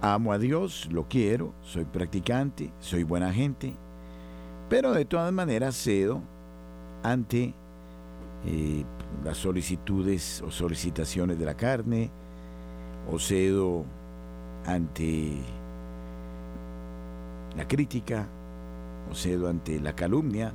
Amo 0.00 0.32
a 0.32 0.38
Dios, 0.38 0.88
lo 0.92 1.08
quiero, 1.08 1.52
soy 1.62 1.84
practicante, 1.84 2.70
soy 2.78 3.02
buena 3.02 3.32
gente, 3.32 3.74
pero 4.68 4.92
de 4.92 5.04
todas 5.04 5.32
maneras 5.32 5.74
cedo 5.74 6.20
ante 7.02 7.52
eh, 8.46 8.84
las 9.24 9.38
solicitudes 9.38 10.40
o 10.42 10.52
solicitaciones 10.52 11.36
de 11.36 11.44
la 11.44 11.54
carne, 11.54 12.10
o 13.10 13.18
cedo 13.18 13.84
ante 14.66 15.32
la 17.56 17.66
crítica, 17.66 18.28
o 19.10 19.16
cedo 19.16 19.48
ante 19.48 19.80
la 19.80 19.94
calumnia. 19.94 20.52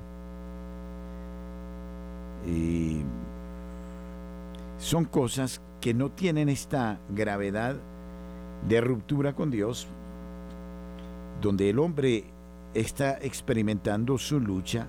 son 4.80 5.06
cosas 5.06 5.62
que 5.80 5.94
no 5.94 6.12
tienen 6.12 6.50
esta 6.50 7.00
gravedad 7.10 7.78
de 8.68 8.82
ruptura 8.82 9.34
con 9.34 9.52
Dios, 9.52 9.88
donde 11.42 11.70
el 11.70 11.80
hombre 11.80 12.26
está 12.74 13.18
experimentando 13.22 14.18
su 14.18 14.40
lucha 14.40 14.88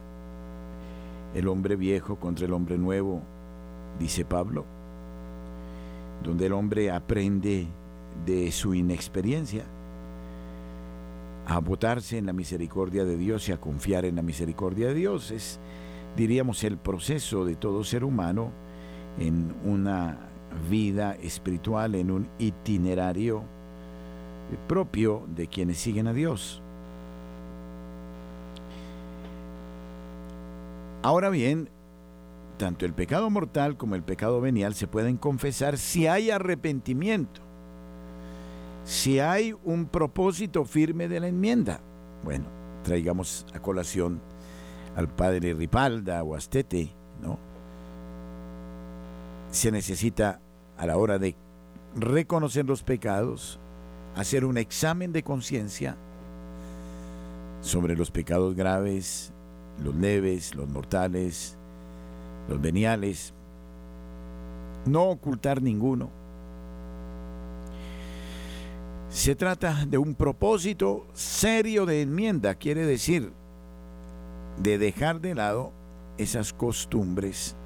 el 1.34 1.48
hombre 1.48 1.76
viejo 1.76 2.16
contra 2.16 2.46
el 2.46 2.52
hombre 2.52 2.78
nuevo, 2.78 3.20
dice 3.98 4.24
Pablo, 4.24 4.64
donde 6.22 6.46
el 6.46 6.52
hombre 6.52 6.90
aprende 6.90 7.66
de 8.24 8.52
su 8.52 8.72
inexperiencia 8.74 9.64
a 11.46 11.58
votarse 11.58 12.16
en 12.16 12.26
la 12.26 12.32
misericordia 12.32 13.04
de 13.04 13.16
Dios 13.16 13.48
y 13.48 13.52
a 13.52 13.60
confiar 13.60 14.04
en 14.04 14.16
la 14.16 14.22
misericordia 14.22 14.88
de 14.88 14.94
Dios. 14.94 15.30
Es, 15.30 15.58
diríamos, 16.16 16.62
el 16.64 16.78
proceso 16.78 17.44
de 17.44 17.56
todo 17.56 17.82
ser 17.84 18.04
humano 18.04 18.52
en 19.18 19.54
una 19.64 20.30
vida 20.70 21.16
espiritual, 21.16 21.96
en 21.96 22.12
un 22.12 22.28
itinerario 22.38 23.42
propio 24.56 25.24
de 25.34 25.46
quienes 25.46 25.78
siguen 25.78 26.06
a 26.06 26.12
Dios. 26.12 26.62
Ahora 31.02 31.28
bien, 31.28 31.68
tanto 32.56 32.86
el 32.86 32.94
pecado 32.94 33.28
mortal 33.28 33.76
como 33.76 33.94
el 33.94 34.02
pecado 34.02 34.40
venial 34.40 34.74
se 34.74 34.86
pueden 34.86 35.16
confesar 35.16 35.76
si 35.76 36.06
hay 36.06 36.30
arrepentimiento, 36.30 37.42
si 38.84 39.20
hay 39.20 39.54
un 39.64 39.86
propósito 39.86 40.64
firme 40.64 41.08
de 41.08 41.20
la 41.20 41.28
enmienda. 41.28 41.80
Bueno, 42.22 42.46
traigamos 42.84 43.44
a 43.52 43.60
colación 43.60 44.20
al 44.96 45.08
padre 45.08 45.52
Ripalda 45.52 46.22
o 46.22 46.34
Astete, 46.34 46.90
¿no? 47.22 47.38
Se 49.50 49.70
necesita 49.70 50.40
a 50.78 50.86
la 50.86 50.96
hora 50.96 51.18
de 51.18 51.36
reconocer 51.96 52.64
los 52.64 52.82
pecados, 52.82 53.60
hacer 54.14 54.44
un 54.44 54.58
examen 54.58 55.12
de 55.12 55.22
conciencia 55.22 55.96
sobre 57.60 57.96
los 57.96 58.10
pecados 58.10 58.54
graves, 58.54 59.32
los 59.82 59.94
leves, 59.94 60.54
los 60.54 60.68
mortales, 60.68 61.56
los 62.48 62.60
veniales, 62.60 63.32
no 64.86 65.04
ocultar 65.04 65.62
ninguno. 65.62 66.10
Se 69.08 69.34
trata 69.34 69.86
de 69.86 69.96
un 69.96 70.14
propósito 70.14 71.06
serio 71.14 71.86
de 71.86 72.02
enmienda, 72.02 72.56
quiere 72.56 72.84
decir, 72.84 73.32
de 74.58 74.78
dejar 74.78 75.20
de 75.20 75.34
lado 75.34 75.72
esas 76.18 76.52
costumbres 76.52 77.56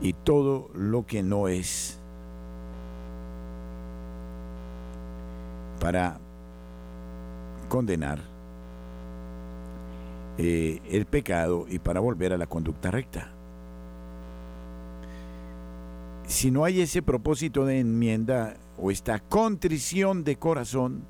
y 0.00 0.12
todo 0.12 0.70
lo 0.74 1.06
que 1.06 1.22
no 1.22 1.48
es 1.48 1.99
para 5.80 6.20
condenar 7.68 8.20
eh, 10.38 10.80
el 10.90 11.06
pecado 11.06 11.66
y 11.68 11.78
para 11.80 11.98
volver 11.98 12.32
a 12.32 12.38
la 12.38 12.46
conducta 12.46 12.90
recta. 12.90 13.32
Si 16.26 16.50
no 16.50 16.64
hay 16.64 16.80
ese 16.80 17.02
propósito 17.02 17.64
de 17.64 17.80
enmienda 17.80 18.56
o 18.78 18.90
esta 18.90 19.18
contrición 19.18 20.22
de 20.22 20.36
corazón, 20.36 21.02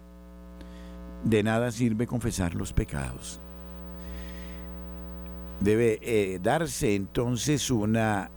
de 1.24 1.42
nada 1.42 1.70
sirve 1.70 2.06
confesar 2.06 2.54
los 2.54 2.72
pecados. 2.72 3.40
Debe 5.61 5.98
eh, 6.00 6.38
darse 6.42 6.94
entonces 6.94 7.70
una 7.70 8.30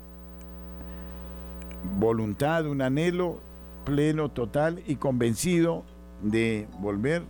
voluntad, 1.97 2.65
un 2.67 2.81
anhelo 2.81 3.39
pleno, 3.85 4.29
total 4.29 4.83
y 4.85 4.97
convencido 4.97 5.85
de 6.23 6.67
volver, 6.79 7.23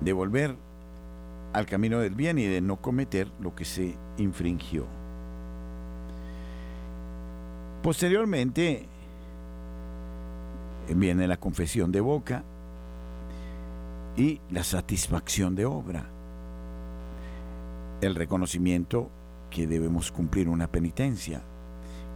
de 0.00 0.12
volver 0.12 0.56
al 1.52 1.66
camino 1.66 2.00
del 2.00 2.14
bien 2.14 2.38
y 2.38 2.46
de 2.46 2.60
no 2.60 2.76
cometer 2.76 3.28
lo 3.40 3.54
que 3.54 3.64
se 3.64 3.94
infringió. 4.18 4.86
Posteriormente 7.82 8.88
viene 10.94 11.28
la 11.28 11.36
confesión 11.36 11.92
de 11.92 12.00
boca 12.00 12.42
y 14.16 14.40
la 14.50 14.64
satisfacción 14.64 15.54
de 15.54 15.66
obra, 15.66 16.06
el 18.00 18.14
reconocimiento 18.14 19.10
que 19.50 19.66
debemos 19.66 20.10
cumplir 20.10 20.48
una 20.48 20.66
penitencia, 20.66 21.42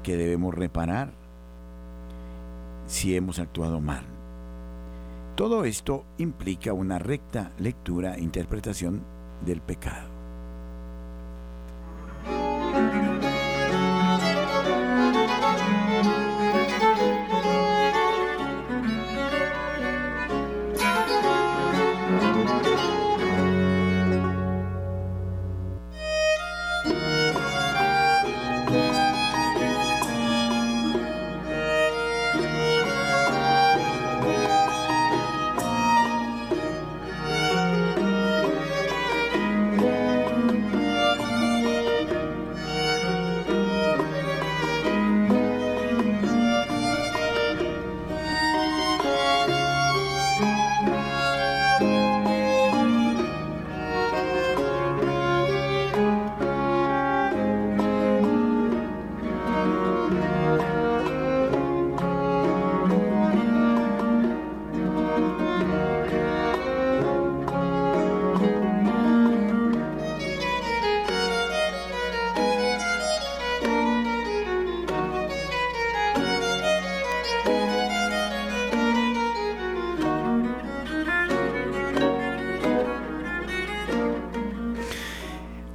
que 0.02 0.16
debemos 0.16 0.54
reparar 0.54 1.12
si 2.86 3.14
hemos 3.14 3.38
actuado 3.38 3.80
mal. 3.80 4.19
Todo 5.36 5.64
esto 5.64 6.04
implica 6.18 6.72
una 6.72 6.98
recta 6.98 7.52
lectura 7.58 8.14
e 8.16 8.20
interpretación 8.20 9.02
del 9.44 9.60
pecado. 9.62 10.09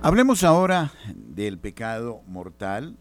Hablemos 0.06 0.44
ahora 0.44 0.92
del 1.16 1.58
pecado 1.58 2.22
mortal 2.28 2.96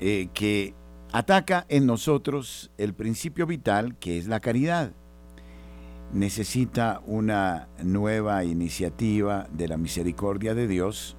eh, 0.00 0.28
que 0.32 0.74
ataca 1.12 1.66
en 1.68 1.84
nosotros 1.84 2.70
el 2.78 2.94
principio 2.94 3.46
vital 3.46 3.98
que 3.98 4.16
es 4.16 4.28
la 4.28 4.40
caridad. 4.40 4.92
Necesita 6.10 7.02
una 7.04 7.68
nueva 7.84 8.44
iniciativa 8.44 9.46
de 9.52 9.68
la 9.68 9.76
misericordia 9.76 10.54
de 10.54 10.68
Dios 10.68 11.18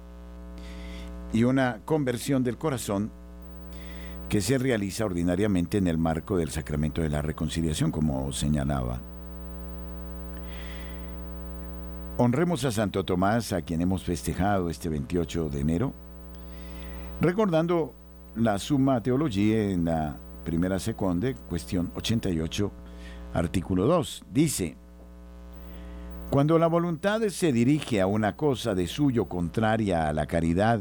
y 1.32 1.44
una 1.44 1.82
conversión 1.84 2.42
del 2.42 2.58
corazón 2.58 3.12
que 4.28 4.40
se 4.40 4.58
realiza 4.58 5.04
ordinariamente 5.04 5.78
en 5.78 5.86
el 5.86 5.96
marco 5.96 6.36
del 6.36 6.50
sacramento 6.50 7.02
de 7.02 7.10
la 7.10 7.22
reconciliación, 7.22 7.92
como 7.92 8.32
señalaba 8.32 9.00
Honremos 12.20 12.64
a 12.64 12.72
Santo 12.72 13.04
Tomás, 13.04 13.52
a 13.52 13.62
quien 13.62 13.80
hemos 13.80 14.02
festejado 14.02 14.70
este 14.70 14.88
28 14.88 15.50
de 15.50 15.60
enero, 15.60 15.94
recordando 17.20 17.94
la 18.34 18.58
Suma 18.58 19.00
Teología 19.00 19.70
en 19.70 19.84
la 19.84 20.16
primera 20.44 20.80
secunde, 20.80 21.36
cuestión 21.48 21.92
88, 21.94 22.72
artículo 23.34 23.86
2. 23.86 24.24
Dice, 24.32 24.76
cuando 26.28 26.58
la 26.58 26.66
voluntad 26.66 27.20
se 27.28 27.52
dirige 27.52 28.00
a 28.00 28.08
una 28.08 28.34
cosa 28.34 28.74
de 28.74 28.88
suyo 28.88 29.26
contraria 29.26 30.08
a 30.08 30.12
la 30.12 30.26
caridad 30.26 30.80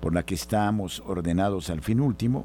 por 0.00 0.12
la 0.12 0.24
que 0.24 0.34
estamos 0.34 1.00
ordenados 1.06 1.70
al 1.70 1.80
fin 1.80 2.00
último, 2.00 2.44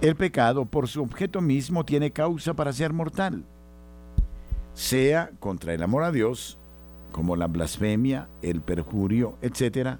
el 0.00 0.16
pecado 0.16 0.64
por 0.64 0.88
su 0.88 1.04
objeto 1.04 1.40
mismo 1.40 1.84
tiene 1.84 2.10
causa 2.10 2.54
para 2.54 2.72
ser 2.72 2.92
mortal 2.92 3.44
sea 4.74 5.30
contra 5.40 5.74
el 5.74 5.82
amor 5.82 6.04
a 6.04 6.12
Dios, 6.12 6.58
como 7.12 7.36
la 7.36 7.46
blasfemia, 7.46 8.28
el 8.42 8.60
perjurio, 8.60 9.36
etc., 9.42 9.98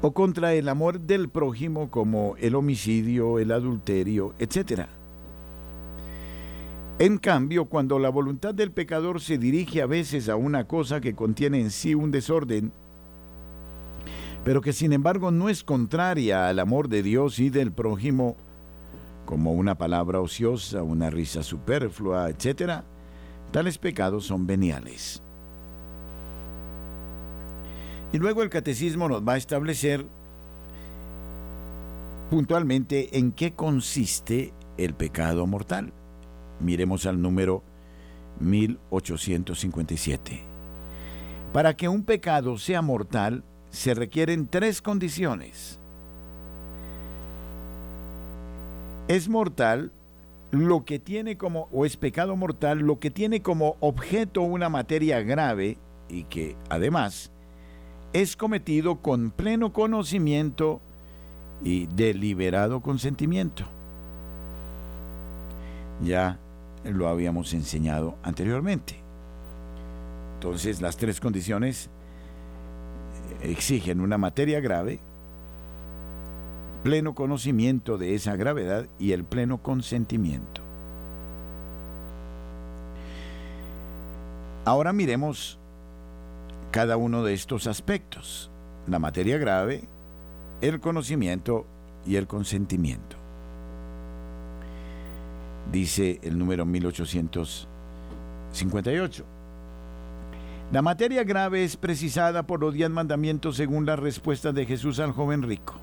o 0.00 0.12
contra 0.12 0.54
el 0.54 0.68
amor 0.68 1.00
del 1.00 1.28
prójimo, 1.28 1.90
como 1.90 2.36
el 2.38 2.54
homicidio, 2.54 3.38
el 3.40 3.50
adulterio, 3.50 4.32
etc. 4.38 4.86
En 7.00 7.18
cambio, 7.18 7.66
cuando 7.66 7.98
la 7.98 8.08
voluntad 8.08 8.54
del 8.54 8.70
pecador 8.70 9.20
se 9.20 9.38
dirige 9.38 9.82
a 9.82 9.86
veces 9.86 10.28
a 10.28 10.36
una 10.36 10.66
cosa 10.66 11.00
que 11.00 11.14
contiene 11.14 11.60
en 11.60 11.70
sí 11.70 11.94
un 11.94 12.10
desorden, 12.10 12.72
pero 14.44 14.60
que 14.60 14.72
sin 14.72 14.92
embargo 14.92 15.30
no 15.30 15.48
es 15.48 15.64
contraria 15.64 16.48
al 16.48 16.58
amor 16.60 16.88
de 16.88 17.02
Dios 17.02 17.38
y 17.38 17.50
del 17.50 17.72
prójimo, 17.72 18.36
como 19.28 19.52
una 19.52 19.74
palabra 19.74 20.22
ociosa, 20.22 20.82
una 20.82 21.10
risa 21.10 21.42
superflua, 21.42 22.30
etc., 22.30 22.80
tales 23.50 23.76
pecados 23.76 24.24
son 24.24 24.46
veniales. 24.46 25.22
Y 28.10 28.16
luego 28.16 28.42
el 28.42 28.48
catecismo 28.48 29.06
nos 29.06 29.20
va 29.20 29.34
a 29.34 29.36
establecer 29.36 30.06
puntualmente 32.30 33.18
en 33.18 33.32
qué 33.32 33.52
consiste 33.52 34.54
el 34.78 34.94
pecado 34.94 35.46
mortal. 35.46 35.92
Miremos 36.58 37.04
al 37.04 37.20
número 37.20 37.62
1857. 38.40 40.40
Para 41.52 41.76
que 41.76 41.90
un 41.90 42.02
pecado 42.02 42.56
sea 42.56 42.80
mortal 42.80 43.44
se 43.68 43.92
requieren 43.92 44.48
tres 44.48 44.80
condiciones. 44.80 45.77
Es 49.08 49.28
mortal 49.28 49.92
lo 50.50 50.84
que 50.84 50.98
tiene 50.98 51.36
como, 51.36 51.68
o 51.72 51.84
es 51.84 51.96
pecado 51.96 52.36
mortal, 52.36 52.78
lo 52.78 52.98
que 52.98 53.10
tiene 53.10 53.42
como 53.42 53.76
objeto 53.80 54.42
una 54.42 54.68
materia 54.68 55.20
grave 55.22 55.78
y 56.08 56.24
que 56.24 56.56
además 56.70 57.30
es 58.12 58.36
cometido 58.36 58.96
con 58.96 59.30
pleno 59.30 59.72
conocimiento 59.72 60.80
y 61.62 61.86
deliberado 61.86 62.80
consentimiento. 62.80 63.64
Ya 66.02 66.38
lo 66.84 67.08
habíamos 67.08 67.52
enseñado 67.52 68.16
anteriormente. 68.22 68.96
Entonces 70.34 70.80
las 70.80 70.96
tres 70.96 71.20
condiciones 71.20 71.90
exigen 73.42 74.00
una 74.00 74.16
materia 74.16 74.60
grave, 74.60 75.00
pleno 76.82 77.14
conocimiento 77.14 77.98
de 77.98 78.14
esa 78.14 78.34
gravedad 78.36 78.86
y 78.98 79.12
el 79.12 79.24
pleno 79.24 79.58
consentimiento. 79.58 80.62
Ahora 84.64 84.92
miremos 84.92 85.60
cada 86.70 86.96
uno 86.96 87.22
de 87.24 87.34
estos 87.34 87.66
aspectos, 87.66 88.50
la 88.86 88.98
materia 88.98 89.38
grave, 89.38 89.88
el 90.60 90.80
conocimiento 90.80 91.64
y 92.06 92.16
el 92.16 92.26
consentimiento. 92.26 93.16
Dice 95.72 96.20
el 96.22 96.38
número 96.38 96.66
1858. 96.66 99.24
La 100.70 100.82
materia 100.82 101.24
grave 101.24 101.64
es 101.64 101.78
precisada 101.78 102.46
por 102.46 102.60
los 102.60 102.74
diez 102.74 102.90
mandamientos 102.90 103.56
según 103.56 103.86
la 103.86 103.96
respuesta 103.96 104.52
de 104.52 104.66
Jesús 104.66 105.00
al 105.00 105.12
joven 105.12 105.40
rico 105.42 105.80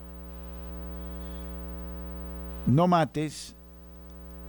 no 2.68 2.88
mates, 2.88 3.56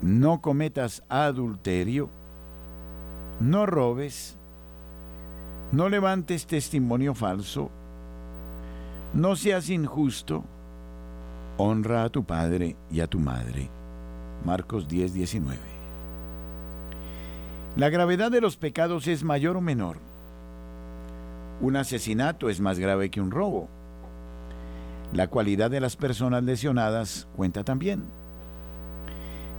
no 0.01 0.41
cometas 0.41 1.03
adulterio, 1.09 2.09
no 3.41 3.67
robes, 3.67 4.37
no 5.73 5.89
levantes 5.89 6.47
testimonio 6.47 7.15
falso, 7.15 7.71
no 9.15 9.37
seas 9.37 9.69
injusto, 9.71 10.45
honra 11.59 12.05
a 12.05 12.09
tu 12.09 12.25
padre 12.25 12.77
y 12.91 13.01
a 13.01 13.07
tu 13.07 13.19
madre. 13.19 13.69
Marcos 14.45 14.87
10, 14.87 15.15
19. 15.15 15.59
La 17.77 17.89
gravedad 17.91 18.31
de 18.31 18.41
los 18.41 18.57
pecados 18.57 19.07
es 19.07 19.25
mayor 19.25 19.57
o 19.57 19.61
menor. 19.61 19.99
Un 21.61 21.77
asesinato 21.77 22.49
es 22.49 22.61
más 22.61 22.79
grave 22.79 23.11
que 23.11 23.21
un 23.21 23.31
robo. 23.31 23.69
La 25.13 25.29
cualidad 25.29 25.71
de 25.71 25.81
las 25.81 25.97
personas 25.97 26.43
lesionadas 26.45 27.29
cuenta 27.37 27.65
también. 27.65 28.05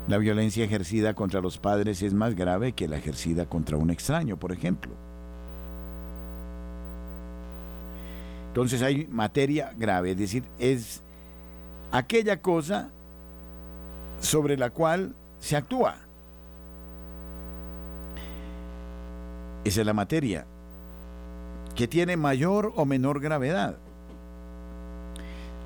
La 0.08 0.18
violencia 0.18 0.64
ejercida 0.64 1.14
contra 1.14 1.42
los 1.42 1.58
padres 1.58 2.02
es 2.02 2.14
más 2.14 2.36
grave 2.36 2.72
que 2.72 2.88
la 2.88 2.98
ejercida 2.98 3.46
contra 3.46 3.78
un 3.78 3.90
extraño, 3.90 4.38
por 4.38 4.52
ejemplo. 4.52 4.94
Entonces 8.50 8.82
hay 8.82 9.06
materia 9.08 9.74
grave, 9.78 10.12
es 10.12 10.18
decir, 10.18 10.44
es 10.58 11.04
aquella 11.92 12.42
cosa 12.42 12.90
sobre 14.20 14.58
la 14.58 14.70
cual 14.70 15.14
se 15.40 15.56
actúa. 15.56 15.98
Esa 19.64 19.82
es 19.82 19.86
la 19.86 19.94
materia 19.94 20.46
que 21.76 21.88
tiene 21.88 22.18
mayor 22.18 22.74
o 22.76 22.86
menor 22.86 23.20
gravedad. 23.20 23.78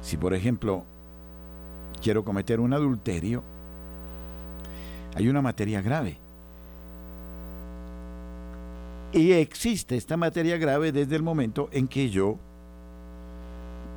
Si 0.01 0.17
por 0.17 0.33
ejemplo 0.33 0.83
quiero 2.01 2.23
cometer 2.23 2.59
un 2.59 2.73
adulterio, 2.73 3.43
hay 5.15 5.29
una 5.29 5.41
materia 5.41 5.81
grave. 5.81 6.17
Y 9.13 9.33
existe 9.33 9.97
esta 9.97 10.15
materia 10.15 10.57
grave 10.57 10.91
desde 10.91 11.15
el 11.15 11.23
momento 11.23 11.69
en 11.71 11.87
que 11.87 12.09
yo 12.09 12.37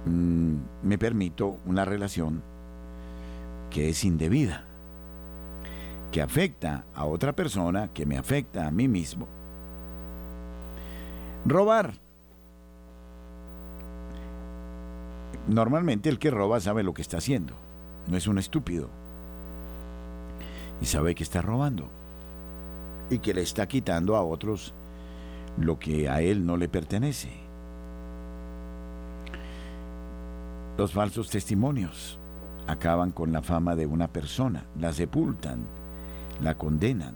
mm, 0.07 0.55
me 0.83 0.99
permito 0.99 1.59
una 1.67 1.85
relación 1.85 2.43
que 3.71 3.88
es 3.88 4.05
indebida, 4.05 4.64
que 6.11 6.21
afecta 6.21 6.85
a 6.95 7.07
otra 7.07 7.33
persona, 7.33 7.88
que 7.95 8.07
me 8.07 8.19
afecta 8.19 8.67
a 8.67 8.71
mí 8.71 8.88
mismo. 8.88 9.29
Robar 11.47 12.04
Normalmente 15.49 16.09
el 16.09 16.19
que 16.19 16.31
roba 16.31 16.61
sabe 16.61 16.83
lo 16.83 16.95
que 16.95 17.03
está 17.03 17.19
haciendo, 17.19 17.55
no 18.09 18.17
es 18.17 18.27
un 18.27 18.39
estúpido. 18.39 18.89
Y 20.81 20.87
sabe 20.87 21.15
que 21.15 21.23
está 21.23 21.43
robando 21.43 21.89
y 23.11 23.19
que 23.19 23.35
le 23.35 23.43
está 23.43 23.67
quitando 23.69 24.17
a 24.17 24.23
otros 24.23 24.73
lo 25.59 25.79
que 25.79 26.09
a 26.09 26.21
él 26.21 26.47
no 26.47 26.57
le 26.57 26.69
pertenece. 26.69 27.31
Los 30.77 30.93
falsos 30.93 31.31
testimonios 31.31 32.19
acaban 32.67 33.13
con 33.13 33.31
la 33.33 33.43
fama 33.43 33.77
de 33.77 33.87
una 33.87 34.09
persona, 34.09 34.65
la 34.81 34.93
sepultan, 34.93 35.65
la 36.43 36.57
condenan. 36.57 37.15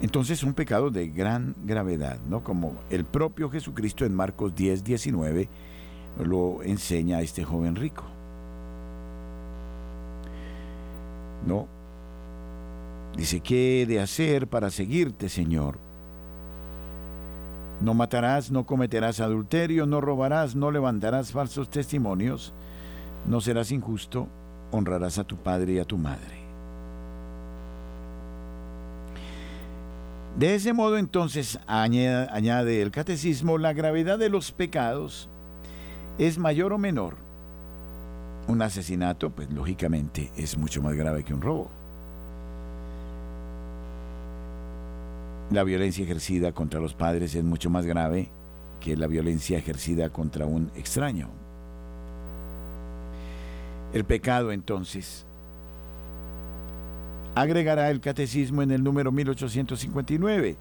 Entonces 0.00 0.42
un 0.42 0.54
pecado 0.54 0.90
de 0.90 1.08
gran 1.08 1.56
gravedad, 1.64 2.18
¿no? 2.28 2.44
Como 2.44 2.74
el 2.90 3.04
propio 3.04 3.50
Jesucristo 3.50 4.04
en 4.04 4.14
Marcos 4.14 4.54
10, 4.54 4.84
19 4.84 5.48
lo 6.24 6.62
enseña 6.62 7.18
a 7.18 7.22
este 7.22 7.44
joven 7.44 7.76
rico. 7.76 8.04
¿No? 11.46 11.66
Dice, 13.16 13.40
¿qué 13.40 13.82
he 13.82 13.86
de 13.86 14.00
hacer 14.00 14.46
para 14.48 14.70
seguirte, 14.70 15.28
Señor? 15.28 15.78
No 17.80 17.94
matarás, 17.94 18.50
no 18.50 18.66
cometerás 18.66 19.20
adulterio, 19.20 19.86
no 19.86 20.00
robarás, 20.00 20.54
no 20.54 20.70
levantarás 20.70 21.32
falsos 21.32 21.70
testimonios, 21.70 22.52
no 23.26 23.40
serás 23.40 23.70
injusto, 23.70 24.28
honrarás 24.70 25.18
a 25.18 25.24
tu 25.24 25.36
padre 25.36 25.74
y 25.74 25.78
a 25.78 25.84
tu 25.84 25.98
madre. 25.98 26.35
De 30.38 30.54
ese 30.54 30.74
modo 30.74 30.98
entonces, 30.98 31.58
añade, 31.66 32.82
el 32.82 32.90
catecismo, 32.90 33.56
la 33.56 33.72
gravedad 33.72 34.18
de 34.18 34.28
los 34.28 34.52
pecados 34.52 35.30
es 36.18 36.36
mayor 36.36 36.74
o 36.74 36.78
menor. 36.78 37.16
Un 38.46 38.60
asesinato, 38.60 39.30
pues 39.30 39.50
lógicamente, 39.50 40.30
es 40.36 40.58
mucho 40.58 40.82
más 40.82 40.94
grave 40.94 41.24
que 41.24 41.32
un 41.32 41.40
robo. 41.40 41.70
La 45.50 45.64
violencia 45.64 46.04
ejercida 46.04 46.52
contra 46.52 46.80
los 46.80 46.92
padres 46.92 47.34
es 47.34 47.42
mucho 47.42 47.70
más 47.70 47.86
grave 47.86 48.28
que 48.78 48.94
la 48.94 49.06
violencia 49.06 49.56
ejercida 49.56 50.10
contra 50.10 50.44
un 50.44 50.70
extraño. 50.74 51.30
El 53.94 54.04
pecado 54.04 54.52
entonces 54.52 55.24
agregará 57.36 57.90
el 57.90 58.00
catecismo 58.00 58.62
en 58.62 58.70
el 58.70 58.82
número 58.82 59.12
1859. 59.12 60.56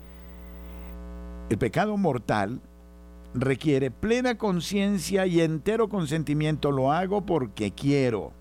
El 1.49 1.57
pecado 1.57 1.95
mortal 1.95 2.59
requiere 3.33 3.91
plena 3.91 4.37
conciencia 4.37 5.25
y 5.25 5.39
entero 5.39 5.87
consentimiento. 5.87 6.71
Lo 6.71 6.91
hago 6.91 7.25
porque 7.25 7.71
quiero, 7.71 8.33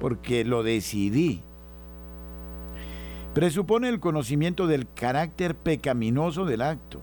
porque 0.00 0.44
lo 0.46 0.62
decidí. 0.62 1.42
Presupone 3.34 3.90
el 3.90 4.00
conocimiento 4.00 4.66
del 4.66 4.88
carácter 4.90 5.54
pecaminoso 5.54 6.46
del 6.46 6.62
acto, 6.62 7.02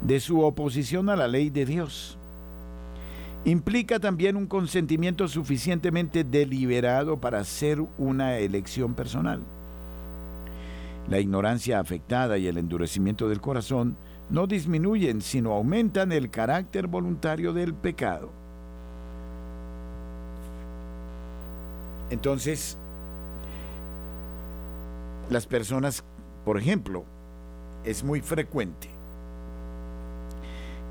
de 0.00 0.20
su 0.20 0.40
oposición 0.40 1.10
a 1.10 1.16
la 1.16 1.28
ley 1.28 1.50
de 1.50 1.66
Dios 1.66 2.18
implica 3.44 3.98
también 3.98 4.36
un 4.36 4.46
consentimiento 4.46 5.26
suficientemente 5.26 6.22
deliberado 6.24 7.20
para 7.20 7.40
hacer 7.40 7.82
una 7.98 8.38
elección 8.38 8.94
personal. 8.94 9.42
La 11.08 11.18
ignorancia 11.18 11.80
afectada 11.80 12.38
y 12.38 12.46
el 12.46 12.58
endurecimiento 12.58 13.28
del 13.28 13.40
corazón 13.40 13.96
no 14.30 14.46
disminuyen, 14.46 15.20
sino 15.20 15.52
aumentan 15.52 16.12
el 16.12 16.30
carácter 16.30 16.86
voluntario 16.86 17.52
del 17.52 17.74
pecado. 17.74 18.30
Entonces, 22.10 22.78
las 25.30 25.46
personas, 25.46 26.04
por 26.44 26.58
ejemplo, 26.58 27.04
es 27.84 28.04
muy 28.04 28.20
frecuente 28.20 28.91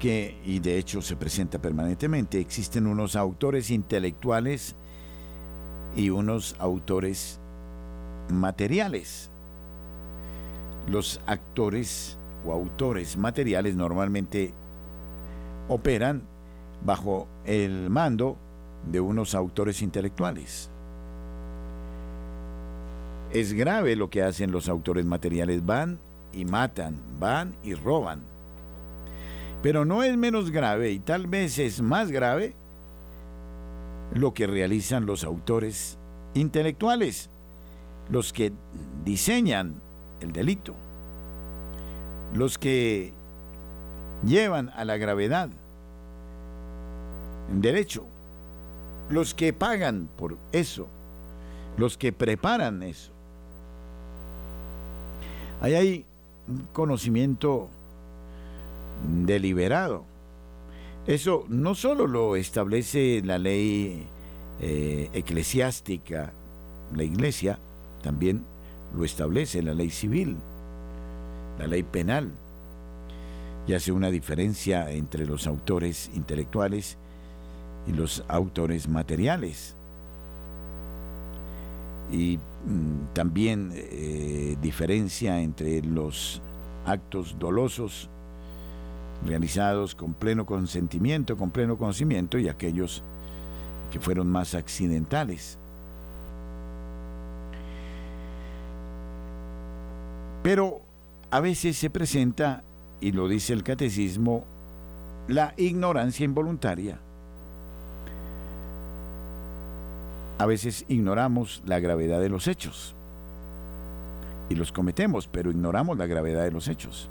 que, 0.02 0.36
y 0.44 0.58
de 0.58 0.80
hecho 0.80 1.00
se 1.04 1.16
presenta 1.16 1.60
permanentemente, 1.60 2.40
existen 2.40 2.88
unos 2.88 3.16
autores 3.16 3.70
intelectuales 3.70 4.76
y 5.96 6.10
unos 6.10 6.56
autores 6.58 7.40
materiales. 8.30 9.30
Los 10.88 11.22
actores 11.28 12.18
o 12.44 12.52
autores 12.52 13.16
materiales 13.16 13.76
normalmente 13.76 14.56
operan 15.70 16.24
bajo 16.84 17.28
el 17.46 17.92
mando 17.92 18.38
de 18.92 19.00
unos 19.00 19.36
autores 19.36 19.84
intelectuales. 19.84 20.72
Es 23.32 23.54
grave 23.54 23.96
lo 23.96 24.10
que 24.10 24.24
hacen 24.24 24.52
los 24.52 24.68
autores 24.68 25.06
materiales, 25.06 25.64
van 25.64 26.00
y 26.34 26.46
matan, 26.46 27.00
van 27.20 27.56
y 27.64 27.76
roban 27.76 28.31
pero 29.62 29.86
no 29.86 30.04
es 30.04 30.18
menos 30.18 30.52
grave 30.52 30.92
y 30.92 31.00
tal 31.00 31.28
vez 31.28 31.60
es 31.60 31.82
más 31.82 32.12
grave 32.12 32.56
lo 34.14 34.34
que 34.34 34.48
realizan 34.48 35.06
los 35.06 35.24
autores 35.24 35.98
intelectuales, 36.34 37.30
los 38.10 38.34
que 38.34 38.52
diseñan 39.06 39.76
el 40.20 40.32
delito, 40.32 40.76
los 42.34 42.58
que 42.58 43.14
llevan 44.26 44.70
a 44.70 44.86
la 44.86 44.98
gravedad 44.98 45.50
en 47.52 47.62
derecho, 47.62 48.06
los 49.10 49.34
que 49.34 49.54
pagan 49.54 50.10
por 50.18 50.38
eso, 50.52 50.88
los 51.78 51.98
que 51.98 52.12
preparan 52.12 52.84
eso. 52.84 53.12
Ahí 55.62 55.76
hay 55.76 56.06
un 56.48 56.68
conocimiento 56.74 57.70
deliberado. 59.26 60.06
Eso 61.08 61.46
no 61.50 61.74
solo 61.74 62.06
lo 62.06 62.36
establece 62.36 63.22
la 63.26 63.38
ley 63.38 64.06
eh, 64.60 65.10
eclesiástica, 65.14 66.32
la 66.96 67.04
iglesia, 67.04 67.58
también 68.04 68.44
lo 68.96 69.04
establece 69.04 69.64
la 69.64 69.74
ley 69.74 69.90
civil, 69.90 70.38
la 71.58 71.66
ley 71.66 71.82
penal, 71.82 72.32
y 73.68 73.74
hace 73.74 73.92
una 73.92 74.12
diferencia 74.12 74.92
entre 74.92 75.26
los 75.26 75.48
autores 75.48 76.12
intelectuales 76.14 76.98
y 77.88 77.94
los 77.94 78.24
autores 78.28 78.88
materiales. 78.88 79.76
Y 82.12 82.38
mm, 82.38 83.14
también 83.14 83.72
eh, 83.74 84.56
diferencia 84.62 85.42
entre 85.42 85.82
los 85.82 86.42
actos 86.86 87.38
dolosos 87.40 88.11
realizados 89.26 89.96
con 89.96 90.14
pleno 90.14 90.46
consentimiento, 90.46 91.38
con 91.38 91.52
pleno 91.52 91.78
conocimiento, 91.78 92.38
y 92.38 92.50
aquellos 92.50 93.04
que 93.92 94.00
fueron 94.00 94.28
más 94.30 94.56
accidentales. 94.56 95.58
Pero 100.44 100.82
a 101.30 101.40
veces 101.40 101.78
se 101.78 101.90
presenta, 101.90 102.64
y 103.00 103.12
lo 103.12 103.28
dice 103.28 103.54
el 103.54 103.64
catecismo, 103.64 104.44
la 105.28 105.54
ignorancia 105.58 106.26
involuntaria. 106.26 107.00
A 110.40 110.46
veces 110.48 110.86
ignoramos 110.88 111.62
la 111.66 111.80
gravedad 111.80 112.20
de 112.20 112.30
los 112.30 112.48
hechos 112.48 112.96
y 114.50 114.56
los 114.56 114.72
cometemos, 114.72 115.28
pero 115.28 115.52
ignoramos 115.52 115.98
la 115.98 116.08
gravedad 116.08 116.44
de 116.44 116.52
los 116.52 116.68
hechos. 116.68 117.10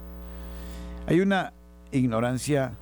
Hay 1.07 1.21
una 1.21 1.53
ignorancia 1.93 2.73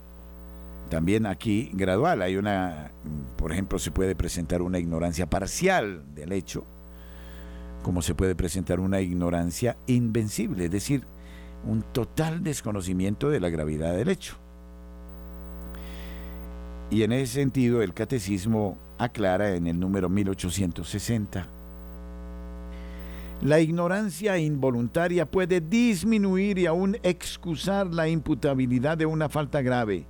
también 0.88 1.26
aquí 1.26 1.70
gradual. 1.74 2.22
Hay 2.22 2.36
una, 2.36 2.90
por 3.36 3.52
ejemplo, 3.52 3.78
se 3.78 3.90
puede 3.90 4.14
presentar 4.14 4.62
una 4.62 4.78
ignorancia 4.78 5.28
parcial 5.28 6.04
del 6.14 6.32
hecho, 6.32 6.64
como 7.82 8.02
se 8.02 8.14
puede 8.14 8.34
presentar 8.34 8.80
una 8.80 9.00
ignorancia 9.00 9.76
invencible, 9.86 10.66
es 10.66 10.70
decir, 10.70 11.04
un 11.66 11.82
total 11.82 12.42
desconocimiento 12.42 13.30
de 13.30 13.40
la 13.40 13.50
gravedad 13.50 13.94
del 13.94 14.08
hecho. 14.08 14.36
Y 16.90 17.02
en 17.02 17.12
ese 17.12 17.34
sentido 17.34 17.82
el 17.82 17.92
catecismo 17.92 18.78
aclara 18.96 19.54
en 19.54 19.66
el 19.66 19.78
número 19.78 20.08
1860, 20.08 21.46
la 23.40 23.60
ignorancia 23.60 24.36
involuntaria 24.38 25.24
puede 25.24 25.60
disminuir 25.60 26.58
y 26.58 26.66
aún 26.66 26.96
excusar 27.04 27.86
la 27.86 28.08
imputabilidad 28.08 28.98
de 28.98 29.06
una 29.06 29.28
falta 29.28 29.62
grave, 29.62 30.06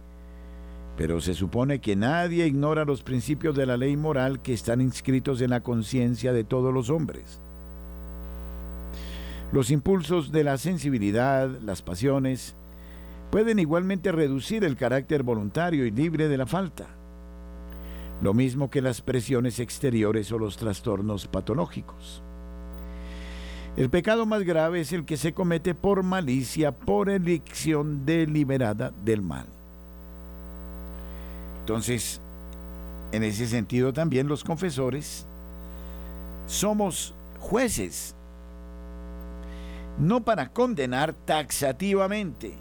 pero 0.97 1.21
se 1.21 1.35
supone 1.35 1.79
que 1.81 1.95
nadie 1.95 2.47
ignora 2.47 2.87
los 2.87 3.03
principios 3.03 3.55
de 3.55 3.67
la 3.67 3.77
ley 3.77 3.99
moral 3.99 4.41
que 4.41 4.55
están 4.55 4.81
inscritos 4.81 5.43
en 5.43 5.51
la 5.51 5.61
conciencia 5.61 6.33
de 6.33 6.43
todos 6.43 6.73
los 6.73 6.89
hombres. 6.89 7.39
Los 9.53 9.71
impulsos 9.71 10.33
de 10.33 10.45
la 10.45 10.57
sensibilidad, 10.57 11.51
las 11.63 11.83
pasiones, 11.83 12.57
pueden 13.31 13.59
igualmente 13.59 14.11
reducir 14.11 14.65
el 14.65 14.77
carácter 14.77 15.23
voluntario 15.23 15.85
y 15.85 15.91
libre 15.91 16.29
de 16.29 16.39
la 16.39 16.47
falta, 16.47 16.87
lo 18.23 18.33
mismo 18.33 18.71
que 18.71 18.81
las 18.81 19.03
presiones 19.03 19.61
exteriores 19.61 20.33
o 20.33 20.39
los 20.39 20.57
trastornos 20.57 21.29
patológicos. 21.29 22.23
El 23.77 23.91
pecado 23.91 24.27
más 24.27 24.43
grave 24.43 24.81
es 24.81 24.93
el 24.93 25.05
que 25.05 25.17
se 25.17 25.33
comete 25.33 25.75
por 25.75 26.03
malicia, 26.03 26.73
por 26.73 27.09
elección 27.09 28.05
deliberada 28.05 28.93
del 29.05 29.23
mal. 29.23 29.47
Entonces, 31.61 32.21
en 33.13 33.23
ese 33.23 33.47
sentido 33.47 33.93
también 33.93 34.27
los 34.27 34.43
confesores 34.43 35.27
somos 36.47 37.15
jueces 37.39 38.15
no 39.99 40.23
para 40.23 40.49
condenar 40.53 41.13
taxativamente, 41.13 42.55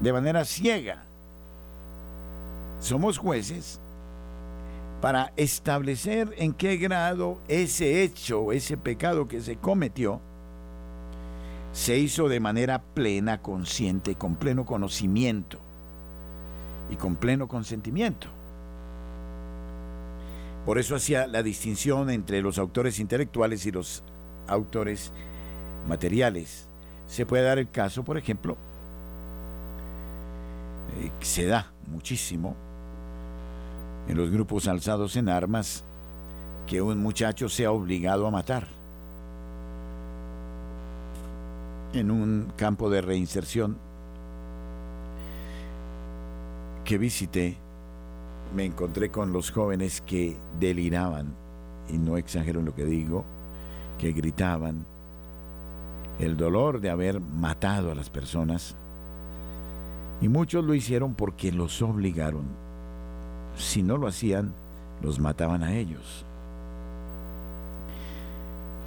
de 0.00 0.12
manera 0.12 0.44
ciega. 0.44 1.04
Somos 2.78 3.18
jueces 3.18 3.80
para 5.00 5.32
establecer 5.36 6.34
en 6.36 6.52
qué 6.52 6.76
grado 6.76 7.40
ese 7.48 8.02
hecho, 8.02 8.52
ese 8.52 8.76
pecado 8.76 9.28
que 9.28 9.40
se 9.40 9.56
cometió, 9.56 10.20
se 11.72 11.98
hizo 11.98 12.28
de 12.28 12.40
manera 12.40 12.82
plena, 12.82 13.40
consciente, 13.40 14.16
con 14.16 14.36
pleno 14.36 14.66
conocimiento 14.66 15.58
y 16.90 16.96
con 16.96 17.16
pleno 17.16 17.48
consentimiento. 17.48 18.28
Por 20.66 20.78
eso 20.78 20.96
hacía 20.96 21.26
la 21.26 21.42
distinción 21.42 22.10
entre 22.10 22.42
los 22.42 22.58
autores 22.58 23.00
intelectuales 23.00 23.64
y 23.64 23.72
los 23.72 24.04
autores 24.48 25.12
materiales. 25.88 26.68
Se 27.06 27.24
puede 27.24 27.44
dar 27.44 27.58
el 27.58 27.70
caso, 27.70 28.04
por 28.04 28.18
ejemplo, 28.18 28.58
eh, 31.00 31.10
se 31.20 31.46
da 31.46 31.72
muchísimo 31.86 32.54
en 34.10 34.16
los 34.16 34.28
grupos 34.28 34.66
alzados 34.66 35.14
en 35.14 35.28
armas 35.28 35.84
que 36.66 36.82
un 36.82 36.98
muchacho 36.98 37.48
sea 37.48 37.70
obligado 37.70 38.26
a 38.26 38.30
matar 38.32 38.66
en 41.92 42.10
un 42.10 42.52
campo 42.56 42.90
de 42.90 43.02
reinserción 43.02 43.78
que 46.84 46.98
visité, 46.98 47.56
me 48.52 48.64
encontré 48.64 49.12
con 49.12 49.32
los 49.32 49.52
jóvenes 49.52 50.00
que 50.00 50.36
deliraban, 50.58 51.32
y 51.88 51.96
no 51.96 52.16
exagero 52.16 52.58
en 52.58 52.66
lo 52.66 52.74
que 52.74 52.84
digo, 52.84 53.24
que 53.96 54.10
gritaban, 54.10 54.86
el 56.18 56.36
dolor 56.36 56.80
de 56.80 56.90
haber 56.90 57.20
matado 57.20 57.92
a 57.92 57.94
las 57.94 58.10
personas. 58.10 58.74
Y 60.20 60.26
muchos 60.28 60.64
lo 60.64 60.74
hicieron 60.74 61.14
porque 61.14 61.52
los 61.52 61.80
obligaron. 61.80 62.69
Si 63.56 63.82
no 63.82 63.96
lo 63.96 64.06
hacían, 64.06 64.54
los 65.02 65.18
mataban 65.18 65.62
a 65.62 65.76
ellos. 65.76 66.24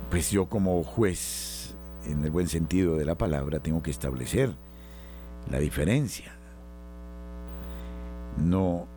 Pues 0.10 0.30
yo 0.32 0.47
como 0.47 0.84
juez, 0.84 1.76
en 2.06 2.23
el 2.23 2.32
buen 2.32 2.47
sentido 2.47 2.97
de 2.97 3.06
la 3.06 3.15
palabra, 3.15 3.60
tengo 3.60 3.82
que 3.82 3.91
establecer 3.91 4.54
la 5.49 5.60
diferencia. 5.60 6.34
No 8.38 8.88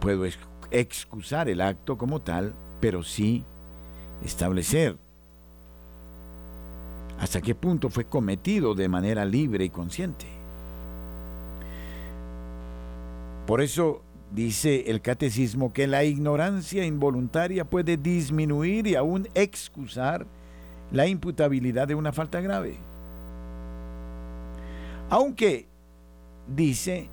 puedo 0.00 0.24
excusar 0.70 1.48
el 1.48 1.60
acto 1.60 1.96
como 1.98 2.20
tal, 2.20 2.54
pero 2.80 3.02
sí 3.02 3.44
establecer 4.24 4.96
hasta 7.18 7.40
qué 7.40 7.54
punto 7.54 7.90
fue 7.90 8.04
cometido 8.04 8.74
de 8.74 8.88
manera 8.88 9.24
libre 9.24 9.64
y 9.64 9.70
consciente. 9.70 10.26
Por 13.46 13.60
eso 13.60 14.02
dice 14.34 14.90
el 14.90 15.00
catecismo 15.00 15.72
que 15.72 15.86
la 15.86 16.04
ignorancia 16.04 16.84
involuntaria 16.84 17.64
puede 17.64 17.96
disminuir 17.96 18.86
y 18.86 18.96
aún 18.96 19.28
excusar 19.34 20.26
la 20.90 21.06
imputabilidad 21.06 21.88
de 21.88 21.94
una 21.94 22.12
falta 22.12 22.40
grave. 22.40 22.76
Aunque, 25.08 25.66
dice, 26.48 27.08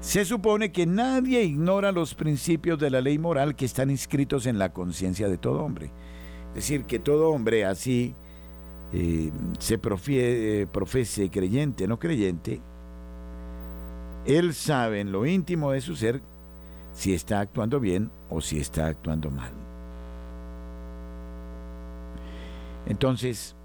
se 0.00 0.24
supone 0.24 0.72
que 0.72 0.86
nadie 0.86 1.42
ignora 1.42 1.92
los 1.92 2.14
principios 2.14 2.78
de 2.78 2.90
la 2.90 3.00
ley 3.00 3.18
moral 3.18 3.54
que 3.54 3.64
están 3.64 3.90
inscritos 3.90 4.46
en 4.46 4.58
la 4.58 4.72
conciencia 4.72 5.28
de 5.28 5.38
todo 5.38 5.64
hombre. 5.64 5.90
Es 6.50 6.54
decir, 6.56 6.84
que 6.84 6.98
todo 6.98 7.30
hombre 7.30 7.64
así 7.64 8.14
eh, 8.92 9.30
se 9.58 9.78
profie, 9.78 10.66
profese 10.72 11.30
creyente, 11.30 11.86
no 11.86 11.98
creyente, 11.98 12.60
él 14.28 14.54
sabe 14.54 15.00
en 15.00 15.10
lo 15.10 15.26
íntimo 15.26 15.72
de 15.72 15.80
su 15.80 15.96
ser 15.96 16.20
si 16.92 17.14
está 17.14 17.40
actuando 17.40 17.80
bien 17.80 18.10
o 18.30 18.40
si 18.40 18.60
está 18.60 18.86
actuando 18.86 19.30
mal. 19.30 19.50
Entonces, 22.86 23.56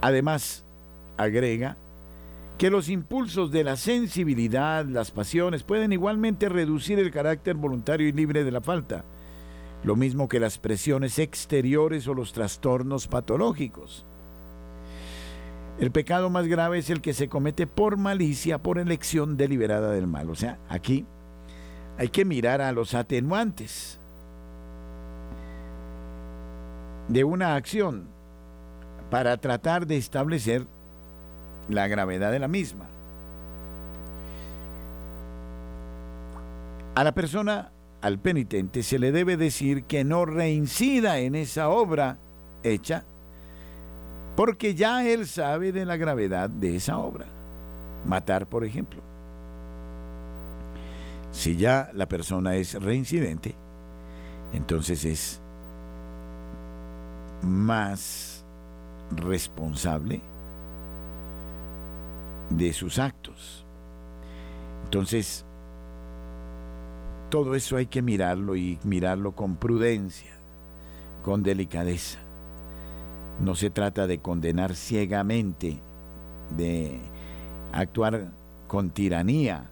además, 0.00 0.64
agrega 1.16 1.76
que 2.58 2.70
los 2.70 2.88
impulsos 2.88 3.52
de 3.52 3.64
la 3.64 3.76
sensibilidad, 3.76 4.84
las 4.84 5.10
pasiones, 5.10 5.62
pueden 5.62 5.92
igualmente 5.92 6.48
reducir 6.48 6.98
el 6.98 7.10
carácter 7.10 7.54
voluntario 7.54 8.08
y 8.08 8.12
libre 8.12 8.42
de 8.42 8.50
la 8.50 8.60
falta 8.60 9.04
lo 9.82 9.96
mismo 9.96 10.28
que 10.28 10.40
las 10.40 10.58
presiones 10.58 11.18
exteriores 11.18 12.06
o 12.06 12.14
los 12.14 12.32
trastornos 12.32 13.08
patológicos. 13.08 14.04
El 15.80 15.90
pecado 15.92 16.28
más 16.28 16.46
grave 16.46 16.78
es 16.78 16.90
el 16.90 17.00
que 17.00 17.14
se 17.14 17.30
comete 17.30 17.66
por 17.66 17.96
malicia, 17.96 18.58
por 18.58 18.78
elección 18.78 19.38
deliberada 19.38 19.90
del 19.92 20.06
mal. 20.06 20.28
O 20.28 20.34
sea, 20.34 20.58
aquí 20.68 21.06
hay 21.96 22.08
que 22.08 22.26
mirar 22.26 22.60
a 22.60 22.70
los 22.72 22.92
atenuantes 22.94 23.98
de 27.08 27.24
una 27.24 27.56
acción 27.56 28.08
para 29.10 29.38
tratar 29.38 29.86
de 29.86 29.96
establecer 29.96 30.66
la 31.68 31.88
gravedad 31.88 32.30
de 32.30 32.38
la 32.38 32.48
misma. 32.48 32.86
A 36.94 37.04
la 37.04 37.12
persona 37.12 37.72
al 38.02 38.18
penitente 38.18 38.82
se 38.82 38.98
le 38.98 39.12
debe 39.12 39.38
decir 39.38 39.84
que 39.84 40.04
no 40.04 40.26
reincida 40.26 41.20
en 41.20 41.34
esa 41.34 41.70
obra 41.70 42.18
hecha, 42.62 43.04
porque 44.40 44.74
ya 44.74 45.06
él 45.06 45.26
sabe 45.26 45.70
de 45.70 45.84
la 45.84 45.98
gravedad 45.98 46.48
de 46.48 46.76
esa 46.76 46.96
obra. 46.96 47.26
Matar, 48.06 48.46
por 48.46 48.64
ejemplo. 48.64 49.02
Si 51.30 51.56
ya 51.56 51.90
la 51.92 52.08
persona 52.08 52.56
es 52.56 52.72
reincidente, 52.82 53.54
entonces 54.54 55.04
es 55.04 55.42
más 57.42 58.42
responsable 59.14 60.22
de 62.48 62.72
sus 62.72 62.98
actos. 62.98 63.66
Entonces, 64.84 65.44
todo 67.28 67.54
eso 67.54 67.76
hay 67.76 67.88
que 67.88 68.00
mirarlo 68.00 68.56
y 68.56 68.78
mirarlo 68.84 69.32
con 69.32 69.56
prudencia, 69.56 70.32
con 71.22 71.42
delicadeza. 71.42 72.20
No 73.40 73.54
se 73.54 73.70
trata 73.70 74.06
de 74.06 74.18
condenar 74.18 74.74
ciegamente, 74.74 75.80
de 76.56 77.00
actuar 77.72 78.32
con 78.68 78.90
tiranía. 78.90 79.70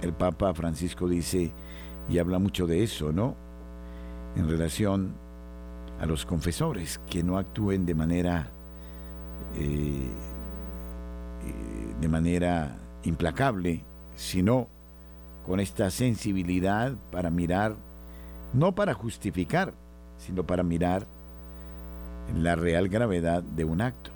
El 0.00 0.12
Papa 0.12 0.54
Francisco 0.54 1.06
dice, 1.06 1.52
y 2.08 2.18
habla 2.18 2.38
mucho 2.38 2.66
de 2.66 2.82
eso, 2.82 3.12
¿no? 3.12 3.36
En 4.36 4.48
relación 4.48 5.12
a 6.00 6.06
los 6.06 6.24
confesores, 6.24 7.00
que 7.08 7.22
no 7.22 7.36
actúen 7.36 7.84
de 7.84 7.94
manera, 7.94 8.50
eh, 9.54 10.08
eh, 11.44 11.94
de 12.00 12.08
manera 12.08 12.76
implacable, 13.04 13.84
sino 14.16 14.68
con 15.46 15.60
esta 15.60 15.90
sensibilidad 15.90 16.94
para 17.10 17.30
mirar, 17.30 17.76
no 18.52 18.74
para 18.74 18.94
justificar, 18.94 19.74
sino 20.16 20.44
para 20.46 20.62
mirar 20.62 21.06
la 22.36 22.56
real 22.56 22.88
gravedad 22.88 23.42
de 23.42 23.64
un 23.64 23.80
acto. 23.80 24.10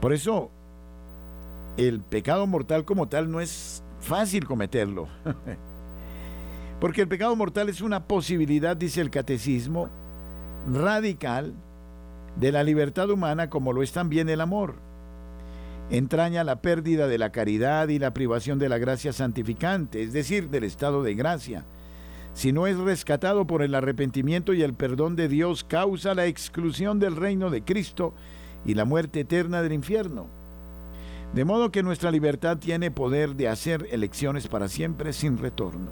Por 0.00 0.12
eso, 0.12 0.50
el 1.76 2.00
pecado 2.00 2.46
mortal 2.46 2.84
como 2.84 3.08
tal 3.08 3.30
no 3.30 3.40
es 3.40 3.82
fácil 4.00 4.46
cometerlo. 4.46 5.08
Porque 6.80 7.02
el 7.02 7.08
pecado 7.08 7.34
mortal 7.34 7.68
es 7.68 7.80
una 7.80 8.06
posibilidad, 8.06 8.76
dice 8.76 9.00
el 9.00 9.10
catecismo, 9.10 9.88
radical 10.72 11.54
de 12.36 12.52
la 12.52 12.62
libertad 12.62 13.10
humana 13.10 13.50
como 13.50 13.72
lo 13.72 13.82
es 13.82 13.92
también 13.92 14.28
el 14.28 14.40
amor. 14.40 14.74
Entraña 15.90 16.44
la 16.44 16.60
pérdida 16.60 17.08
de 17.08 17.18
la 17.18 17.32
caridad 17.32 17.88
y 17.88 17.98
la 17.98 18.12
privación 18.12 18.58
de 18.58 18.68
la 18.68 18.78
gracia 18.78 19.12
santificante, 19.12 20.02
es 20.02 20.12
decir, 20.12 20.50
del 20.50 20.64
estado 20.64 21.02
de 21.02 21.14
gracia. 21.14 21.64
Si 22.38 22.52
no 22.52 22.68
es 22.68 22.78
rescatado 22.78 23.48
por 23.48 23.62
el 23.62 23.74
arrepentimiento 23.74 24.52
y 24.52 24.62
el 24.62 24.72
perdón 24.72 25.16
de 25.16 25.26
Dios, 25.26 25.64
causa 25.64 26.14
la 26.14 26.26
exclusión 26.26 27.00
del 27.00 27.16
reino 27.16 27.50
de 27.50 27.64
Cristo 27.64 28.14
y 28.64 28.74
la 28.74 28.84
muerte 28.84 29.18
eterna 29.18 29.60
del 29.60 29.72
infierno. 29.72 30.28
De 31.34 31.44
modo 31.44 31.72
que 31.72 31.82
nuestra 31.82 32.12
libertad 32.12 32.58
tiene 32.58 32.92
poder 32.92 33.34
de 33.34 33.48
hacer 33.48 33.88
elecciones 33.90 34.46
para 34.46 34.68
siempre 34.68 35.12
sin 35.12 35.36
retorno. 35.36 35.90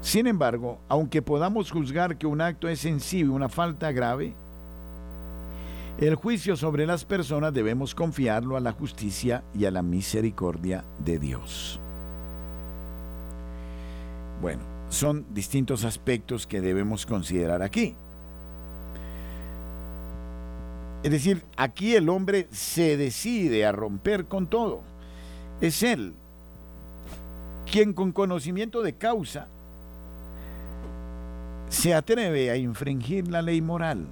Sin 0.00 0.28
embargo, 0.28 0.78
aunque 0.88 1.20
podamos 1.20 1.72
juzgar 1.72 2.16
que 2.16 2.28
un 2.28 2.40
acto 2.40 2.68
es 2.68 2.84
en 2.84 3.00
sí 3.00 3.24
una 3.24 3.48
falta 3.48 3.90
grave, 3.90 4.36
el 5.98 6.14
juicio 6.14 6.54
sobre 6.54 6.86
las 6.86 7.04
personas 7.04 7.52
debemos 7.52 7.96
confiarlo 7.96 8.56
a 8.56 8.60
la 8.60 8.70
justicia 8.70 9.42
y 9.52 9.64
a 9.64 9.72
la 9.72 9.82
misericordia 9.82 10.84
de 11.04 11.18
Dios. 11.18 11.80
Bueno, 14.40 14.73
son 14.94 15.26
distintos 15.34 15.84
aspectos 15.84 16.46
que 16.46 16.60
debemos 16.60 17.04
considerar 17.04 17.62
aquí. 17.62 17.96
Es 21.02 21.10
decir, 21.10 21.44
aquí 21.56 21.94
el 21.94 22.08
hombre 22.08 22.48
se 22.50 22.96
decide 22.96 23.66
a 23.66 23.72
romper 23.72 24.24
con 24.24 24.46
todo. 24.46 24.80
Es 25.60 25.82
él 25.82 26.14
quien 27.70 27.92
con 27.92 28.12
conocimiento 28.12 28.82
de 28.82 28.94
causa 28.94 29.48
se 31.68 31.92
atreve 31.92 32.50
a 32.50 32.56
infringir 32.56 33.28
la 33.28 33.42
ley 33.42 33.60
moral. 33.60 34.06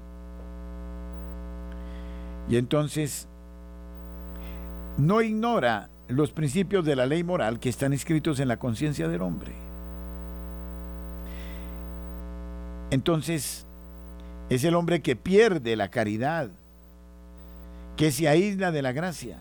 Y 2.48 2.56
entonces 2.56 3.28
no 4.98 5.22
ignora 5.22 5.88
los 6.08 6.32
principios 6.32 6.84
de 6.84 6.96
la 6.96 7.06
ley 7.06 7.22
moral 7.22 7.60
que 7.60 7.68
están 7.68 7.92
escritos 7.92 8.40
en 8.40 8.48
la 8.48 8.58
conciencia 8.58 9.08
del 9.08 9.22
hombre. 9.22 9.61
Entonces 12.92 13.64
es 14.50 14.64
el 14.64 14.74
hombre 14.74 15.00
que 15.00 15.16
pierde 15.16 15.76
la 15.76 15.88
caridad, 15.90 16.50
que 17.96 18.12
se 18.12 18.28
aísla 18.28 18.70
de 18.70 18.82
la 18.82 18.92
gracia. 18.92 19.40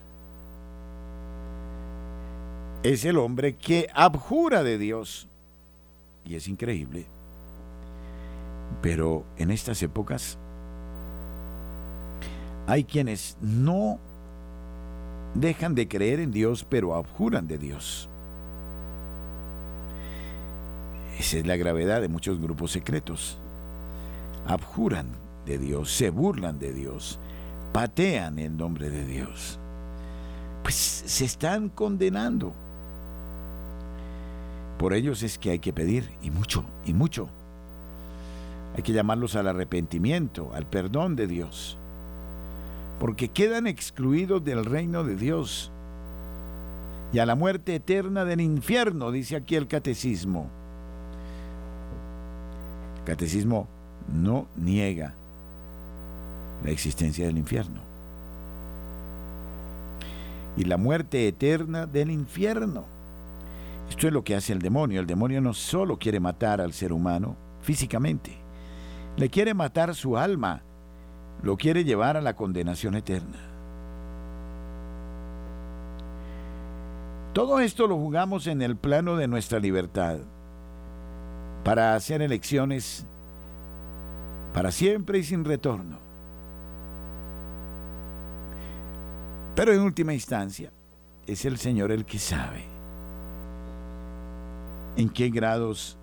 Es 2.82 3.04
el 3.04 3.18
hombre 3.18 3.56
que 3.56 3.88
abjura 3.92 4.62
de 4.62 4.78
Dios. 4.78 5.28
Y 6.24 6.34
es 6.36 6.48
increíble. 6.48 7.04
Pero 8.80 9.26
en 9.36 9.50
estas 9.50 9.82
épocas 9.82 10.38
hay 12.66 12.84
quienes 12.84 13.36
no 13.42 13.98
dejan 15.34 15.74
de 15.74 15.88
creer 15.88 16.20
en 16.20 16.32
Dios, 16.32 16.64
pero 16.66 16.94
abjuran 16.94 17.46
de 17.48 17.58
Dios. 17.58 18.08
Esa 21.18 21.36
es 21.36 21.46
la 21.46 21.56
gravedad 21.56 22.00
de 22.00 22.08
muchos 22.08 22.40
grupos 22.40 22.72
secretos. 22.72 23.41
Abjuran 24.46 25.06
de 25.46 25.58
Dios, 25.58 25.92
se 25.92 26.10
burlan 26.10 26.58
de 26.58 26.72
Dios, 26.72 27.18
patean 27.72 28.38
el 28.38 28.56
nombre 28.56 28.90
de 28.90 29.04
Dios, 29.04 29.58
pues 30.62 30.74
se 30.74 31.24
están 31.24 31.68
condenando. 31.68 32.52
Por 34.78 34.94
ellos 34.94 35.22
es 35.22 35.38
que 35.38 35.50
hay 35.50 35.58
que 35.58 35.72
pedir, 35.72 36.10
y 36.22 36.30
mucho, 36.30 36.64
y 36.84 36.92
mucho. 36.92 37.28
Hay 38.76 38.82
que 38.82 38.92
llamarlos 38.92 39.36
al 39.36 39.48
arrepentimiento, 39.48 40.50
al 40.54 40.66
perdón 40.66 41.14
de 41.14 41.26
Dios, 41.26 41.78
porque 42.98 43.28
quedan 43.28 43.66
excluidos 43.66 44.44
del 44.44 44.64
reino 44.64 45.04
de 45.04 45.16
Dios 45.16 45.70
y 47.12 47.18
a 47.18 47.26
la 47.26 47.34
muerte 47.34 47.74
eterna 47.74 48.24
del 48.24 48.40
infierno, 48.40 49.10
dice 49.10 49.36
aquí 49.36 49.54
el 49.54 49.68
catecismo. 49.68 50.48
Catecismo 53.04 53.68
no 54.12 54.46
niega 54.56 55.14
la 56.64 56.70
existencia 56.70 57.26
del 57.26 57.38
infierno. 57.38 57.80
Y 60.56 60.64
la 60.64 60.76
muerte 60.76 61.28
eterna 61.28 61.86
del 61.86 62.10
infierno. 62.10 62.84
Esto 63.88 64.06
es 64.06 64.12
lo 64.12 64.22
que 64.24 64.34
hace 64.34 64.52
el 64.52 64.60
demonio. 64.60 65.00
El 65.00 65.06
demonio 65.06 65.40
no 65.40 65.54
solo 65.54 65.98
quiere 65.98 66.20
matar 66.20 66.60
al 66.60 66.72
ser 66.72 66.92
humano 66.92 67.36
físicamente, 67.62 68.36
le 69.16 69.28
quiere 69.30 69.54
matar 69.54 69.94
su 69.94 70.16
alma, 70.16 70.62
lo 71.42 71.56
quiere 71.56 71.84
llevar 71.84 72.16
a 72.16 72.20
la 72.20 72.34
condenación 72.34 72.96
eterna. 72.96 73.38
Todo 77.32 77.60
esto 77.60 77.86
lo 77.86 77.96
jugamos 77.96 78.46
en 78.46 78.60
el 78.60 78.76
plano 78.76 79.16
de 79.16 79.28
nuestra 79.28 79.58
libertad, 79.58 80.18
para 81.64 81.94
hacer 81.94 82.20
elecciones 82.20 83.06
para 84.52 84.70
siempre 84.70 85.18
y 85.18 85.24
sin 85.24 85.44
retorno. 85.44 85.98
Pero 89.54 89.72
en 89.72 89.80
última 89.80 90.14
instancia, 90.14 90.72
es 91.26 91.44
el 91.44 91.58
Señor 91.58 91.92
el 91.92 92.04
que 92.04 92.18
sabe 92.18 92.64
en 94.96 95.08
qué 95.08 95.30
grados 95.30 95.96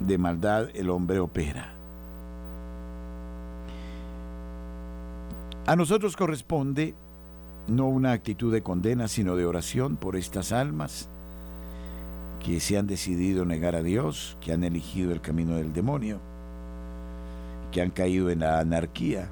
de 0.00 0.18
maldad 0.18 0.68
el 0.74 0.90
hombre 0.90 1.18
opera. 1.18 1.72
A 5.66 5.76
nosotros 5.76 6.16
corresponde 6.16 6.94
no 7.66 7.88
una 7.88 8.12
actitud 8.12 8.52
de 8.52 8.62
condena, 8.62 9.08
sino 9.08 9.36
de 9.36 9.46
oración 9.46 9.96
por 9.96 10.16
estas 10.16 10.52
almas 10.52 11.08
que 12.44 12.60
se 12.60 12.76
han 12.76 12.86
decidido 12.86 13.46
negar 13.46 13.74
a 13.74 13.82
Dios, 13.82 14.36
que 14.42 14.52
han 14.52 14.64
elegido 14.64 15.12
el 15.12 15.22
camino 15.22 15.56
del 15.56 15.72
demonio, 15.72 16.20
que 17.74 17.82
han 17.82 17.90
caído 17.90 18.30
en 18.30 18.38
la 18.38 18.60
anarquía 18.60 19.28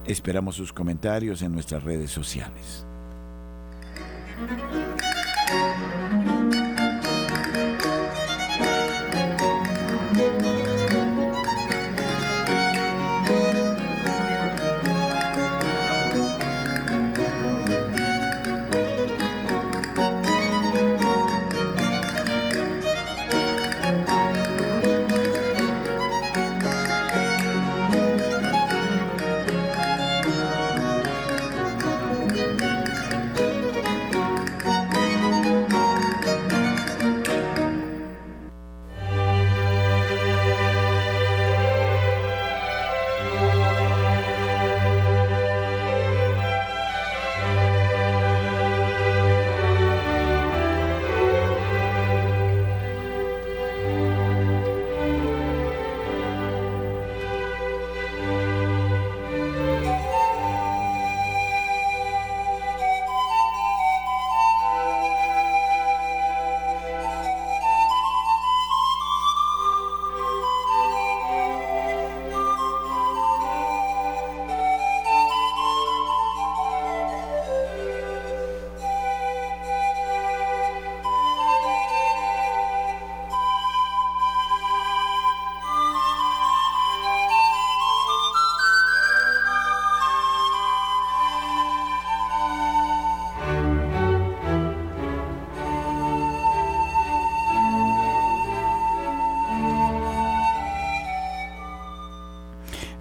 Esperamos 0.06 0.56
sus 0.56 0.72
comentarios 0.72 1.42
en 1.42 1.52
nuestras 1.52 1.82
redes 1.82 2.10
sociales. 2.10 2.86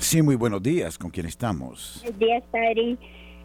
Sí, 0.09 0.23
muy 0.23 0.35
buenos 0.35 0.63
días. 0.63 0.97
¿Con 0.97 1.11
quién 1.11 1.27
estamos? 1.27 1.99
Buenos 2.01 2.19
días, 2.19 2.43
Padre. 2.51 2.97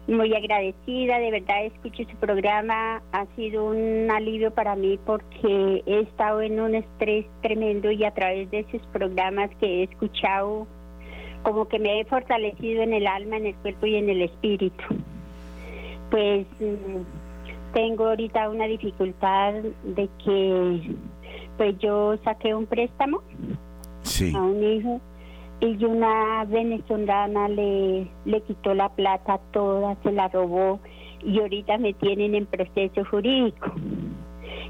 Muy 0.07 0.33
agradecida, 0.33 1.19
de 1.19 1.29
verdad 1.29 1.63
escucho 1.65 2.09
su 2.09 2.17
programa. 2.17 3.03
Ha 3.11 3.27
sido 3.35 3.65
un 3.65 4.09
alivio 4.09 4.49
para 4.49 4.75
mí 4.75 4.97
porque 5.05 5.83
he 5.85 5.99
estado 5.99 6.41
en 6.41 6.59
un 6.59 6.73
estrés 6.73 7.27
tremendo 7.43 7.91
y 7.91 8.03
a 8.03 8.09
través 8.15 8.49
de 8.49 8.61
esos 8.61 8.81
programas 8.87 9.51
que 9.59 9.67
he 9.67 9.83
escuchado, 9.83 10.65
como 11.43 11.67
que 11.67 11.77
me 11.77 11.99
he 11.99 12.05
fortalecido 12.05 12.81
en 12.81 12.93
el 12.93 13.05
alma, 13.05 13.37
en 13.37 13.45
el 13.45 13.55
cuerpo 13.57 13.85
y 13.85 13.97
en 13.97 14.09
el 14.09 14.23
espíritu. 14.23 14.83
Pues 16.09 16.47
mm, 16.59 17.75
tengo 17.75 18.07
ahorita 18.07 18.49
una 18.49 18.65
dificultad 18.65 19.53
de 19.83 20.09
que 20.25 20.95
pues 21.57 21.77
yo 21.77 22.17
saqué 22.23 22.55
un 22.55 22.65
préstamo 22.65 23.21
a 24.33 24.41
un 24.41 24.63
hijo 24.63 24.99
y 25.65 25.83
una 25.85 26.45
venezolana 26.45 27.47
le, 27.49 28.07
le 28.25 28.41
quitó 28.41 28.73
la 28.73 28.89
plata 28.89 29.39
toda, 29.51 29.95
se 30.03 30.11
la 30.11 30.27
robó 30.27 30.79
y 31.23 31.39
ahorita 31.39 31.77
me 31.77 31.93
tienen 31.93 32.35
en 32.35 32.45
proceso 32.45 33.03
jurídico. 33.05 33.71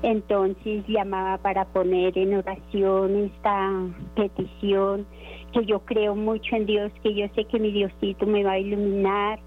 Entonces 0.02 0.84
llamaba 0.88 1.38
para 1.38 1.66
poner 1.66 2.18
en 2.18 2.36
oración 2.36 3.16
esta 3.26 3.72
petición, 4.16 5.06
que 5.54 5.66
yo 5.66 5.80
creo 5.80 6.16
mucho 6.16 6.56
en 6.56 6.66
Dios, 6.66 6.92
que 7.02 7.14
yo 7.14 7.28
sé 7.36 7.46
que 7.46 7.60
mi 7.60 7.72
Diosito 7.72 8.26
me 8.26 8.44
va 8.44 8.52
a 8.52 8.60
iluminar 8.60 9.40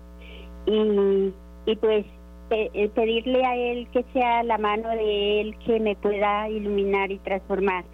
y, 0.67 1.33
y 1.67 1.77
pues 1.77 2.05
eh, 2.51 2.91
pedirle 2.95 3.45
a 3.45 3.57
Él 3.57 3.89
que 3.93 4.05
sea 4.15 4.43
la 4.43 4.57
mano 4.57 4.89
de 4.89 5.41
Él 5.43 5.57
que 5.67 5.79
me 5.81 5.97
pueda 5.97 6.49
iluminar 6.49 7.11
y 7.11 7.19
transformar. 7.19 7.85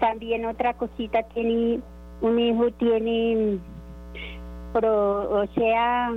También 0.00 0.44
otra 0.44 0.74
cosita, 0.74 1.22
tiene, 1.34 1.80
un 2.22 2.38
hijo 2.38 2.70
tiene, 2.78 3.58
o 4.74 5.44
sea, 5.54 6.12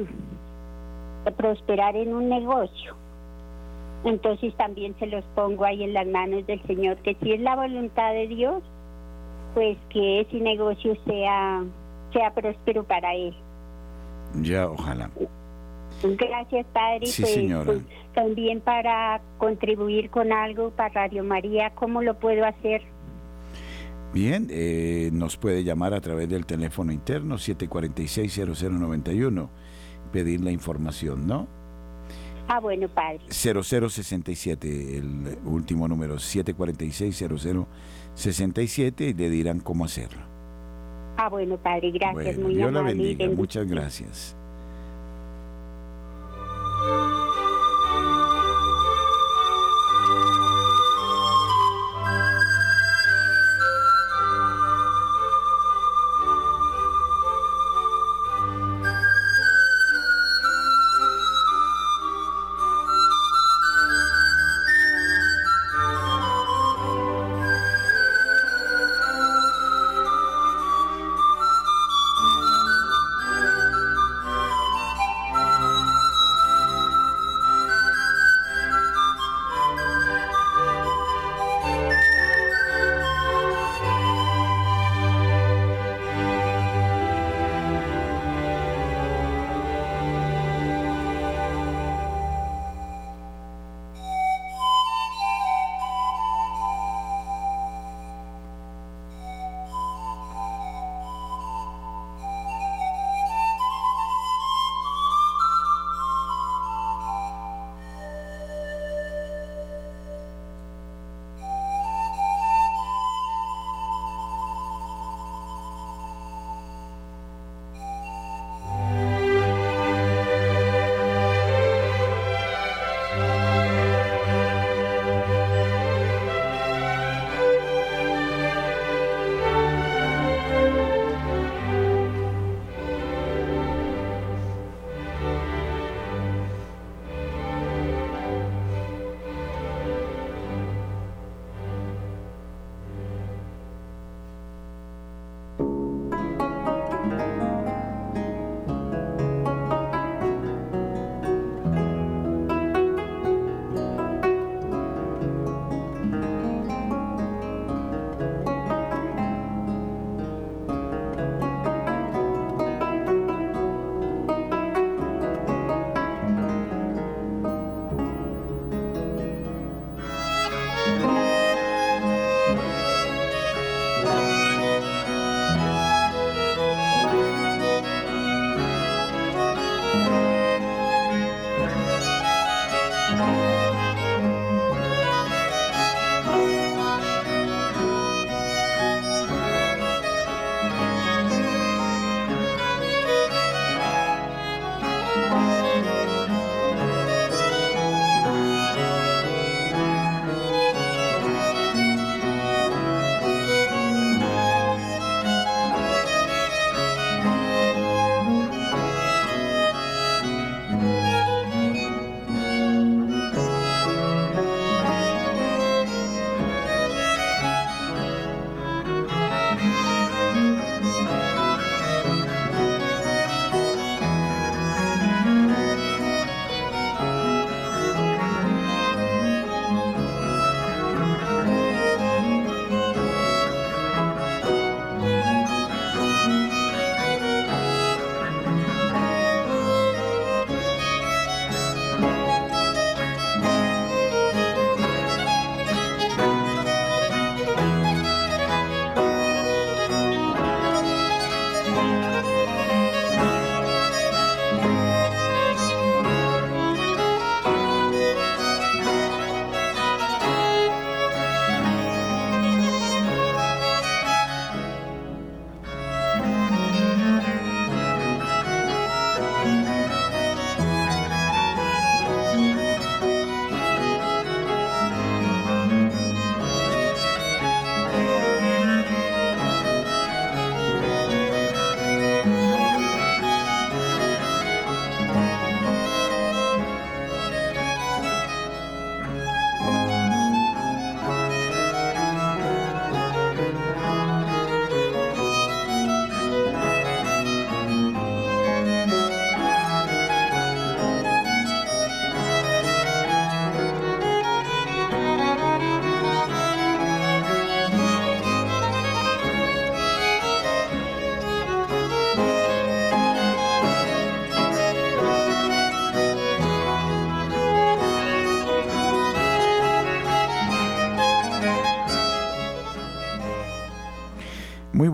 prosperar 1.38 1.96
en 1.96 2.14
un 2.14 2.30
negocio. 2.30 2.96
Entonces 4.06 4.56
también 4.56 4.96
se 5.00 5.08
los 5.08 5.26
pongo 5.34 5.66
ahí 5.66 5.84
en 5.84 5.94
las 5.94 6.08
manos 6.08 6.46
del 6.46 6.62
Señor, 6.68 6.98
que 6.98 7.16
si 7.22 7.34
es 7.34 7.42
la 7.42 7.56
voluntad 7.56 8.14
de 8.14 8.28
Dios, 8.28 8.64
pues 9.56 9.78
que 9.90 10.22
ese 10.22 10.40
negocio 10.40 10.96
sea, 11.08 11.64
sea 12.14 12.34
próspero 12.34 12.84
para 12.84 13.16
él. 13.16 13.34
Ya, 14.42 14.70
ojalá. 14.70 15.10
Gracias, 16.04 16.66
Padre. 16.74 17.06
Sí, 17.08 17.24
pues, 17.24 17.34
señora. 17.34 17.66
Pues, 17.66 17.82
también 18.14 18.62
para 18.62 19.22
contribuir 19.38 20.10
con 20.10 20.32
algo 20.32 20.70
para 20.72 20.90
Radio 20.90 21.24
María, 21.24 21.72
¿cómo 21.72 22.02
lo 22.02 22.14
puedo 22.16 22.46
hacer? 22.46 22.84
Bien, 24.16 24.48
eh, 24.50 25.12
nos 25.12 25.36
puede 25.36 25.66
llamar 25.66 25.94
a 25.94 26.00
través 26.00 26.30
del 26.30 26.46
teléfono 26.46 26.94
interno 26.94 27.36
746-0091, 27.36 29.50
pedir 30.14 30.40
la 30.40 30.52
información, 30.52 31.28
¿no? 31.28 31.50
Ah, 32.48 32.62
bueno, 32.62 32.88
padre. 32.88 33.20
0067, 33.28 35.00
el 35.00 35.38
último 35.44 35.90
número, 35.90 36.16
746-0067, 36.16 39.10
y 39.10 39.14
le 39.14 39.30
dirán 39.30 39.60
cómo 39.60 39.84
hacerlo. 39.84 40.22
Ah, 41.18 41.28
bueno, 41.28 41.58
padre, 41.58 41.92
gracias. 41.92 42.38
muy 42.38 42.56
Dios 42.56 42.72
la 42.72 42.84
bendiga, 42.84 43.28
muchas 43.28 43.68
gracias. 43.68 44.38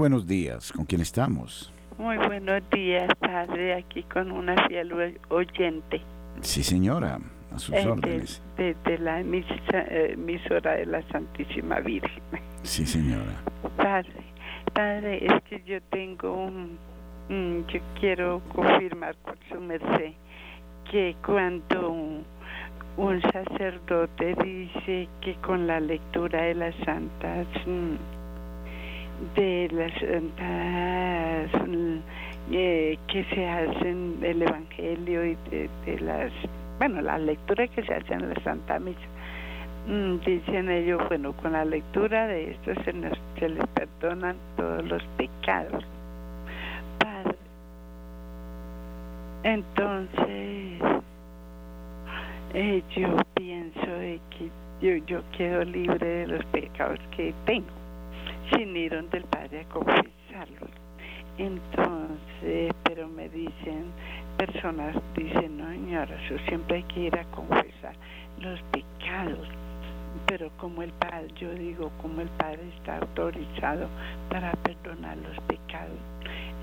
Buenos 0.02 0.26
días, 0.26 0.72
¿con 0.72 0.84
quién 0.86 1.00
estamos? 1.02 1.72
Muy 2.00 2.18
buenos 2.18 2.64
días, 2.72 3.08
padre, 3.20 3.76
aquí 3.76 4.02
con 4.02 4.32
una 4.32 4.56
fiel 4.68 4.92
oyente. 5.30 6.02
Sí, 6.42 6.64
señora, 6.64 7.20
a 7.54 7.60
sus 7.60 7.76
Eh, 7.76 7.88
órdenes. 7.88 8.42
De, 8.58 8.74
de- 8.74 8.76
de 8.84 8.98
la 8.98 9.22
eh, 9.22 10.14
emisora 10.14 10.72
de 10.74 10.88
la 10.88 11.04
Santísima 11.10 11.80
Virgen. 11.82 12.24
Sí, 12.64 12.88
señora. 12.88 13.44
Padre, 13.78 14.24
padre, 14.74 15.24
es 15.24 15.44
que 15.44 15.62
yo 15.68 15.80
tengo 15.92 16.34
un... 16.34 16.80
yo 17.72 17.80
quiero 18.00 18.42
confirmar 18.56 19.16
con 19.22 19.36
su 19.52 19.62
merced 19.62 20.14
que 20.90 21.16
cuando 21.24 21.92
un, 21.92 22.24
un 22.98 23.22
sacerdote 23.22 24.34
dice 24.44 25.08
que 25.22 25.36
con 25.46 25.68
la 25.68 25.80
lectura 25.80 26.42
de 26.42 26.56
las 26.56 26.76
santas... 26.86 27.46
mm, 27.68 28.21
de 29.36 29.70
las 29.72 29.94
mm, 31.68 31.98
eh, 32.52 32.98
que 33.08 33.24
se 33.26 33.48
hacen 33.48 34.18
el 34.22 34.42
evangelio 34.42 35.26
y 35.26 35.38
de, 35.50 35.70
de 35.86 36.00
las 36.00 36.32
bueno 36.80 37.02
la 37.02 37.18
lectura 37.18 37.68
que 37.68 37.84
se 37.84 37.94
hace 37.94 38.14
en 38.14 38.30
la 38.30 38.36
santa 38.44 38.80
misa. 38.80 39.00
Mm, 39.88 40.18
dicen 40.26 40.70
ellos 40.70 41.02
bueno 41.08 41.34
con 41.34 41.54
la 41.54 41.66
lectura 41.66 42.28
de 42.28 42.52
esto 42.52 42.72
se 42.84 42.94
nos 42.94 43.18
se 43.40 43.50
les 43.50 43.66
perdonan 43.68 44.36
todos 44.58 44.84
los 44.86 45.04
pecados. 45.18 45.84
Padre 47.00 47.38
entonces 49.44 50.82
eh, 52.54 52.84
yo 52.96 53.16
pienso 53.36 53.86
de 53.86 54.20
que 54.30 54.50
yo, 54.82 55.06
yo 55.06 55.22
quedo 55.38 55.64
libre 55.64 56.06
de 56.06 56.28
los 56.28 56.46
pecados 56.46 57.00
que 57.16 57.34
tengo 57.46 57.81
sin 58.56 58.76
ir 58.76 58.94
donde 58.94 59.18
el 59.18 59.24
padre 59.26 59.62
a 59.62 59.66
confesarlos. 59.66 60.70
Entonces, 61.38 62.74
pero 62.84 63.08
me 63.08 63.30
dicen, 63.30 63.86
personas 64.38 64.96
dicen, 65.16 65.58
no 65.58 65.70
señora, 65.70 66.16
eso 66.26 66.38
siempre 66.48 66.78
hay 66.78 66.84
que 66.84 67.00
ir 67.02 67.16
a 67.18 67.24
confesar 67.26 67.96
los 68.40 68.60
pecados. 68.72 69.48
Pero 70.28 70.50
como 70.58 70.84
el 70.84 70.92
padre, 70.94 71.28
yo 71.40 71.54
digo, 71.54 71.90
como 72.02 72.22
el 72.22 72.30
padre 72.30 72.62
está 72.78 72.98
autorizado 72.98 73.88
para 74.30 74.52
perdonar 74.64 75.18
los 75.18 75.40
pecados, 75.46 75.98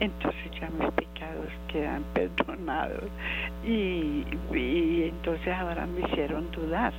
entonces 0.01 0.51
ya 0.61 0.69
mis 0.71 0.91
pecados 0.93 1.49
quedan 1.69 2.03
perdonados. 2.15 3.05
Y, 3.65 4.25
y 4.55 5.09
entonces 5.09 5.49
ahora 5.49 5.87
me 5.87 6.01
hicieron 6.09 6.51
dudar, 6.53 6.93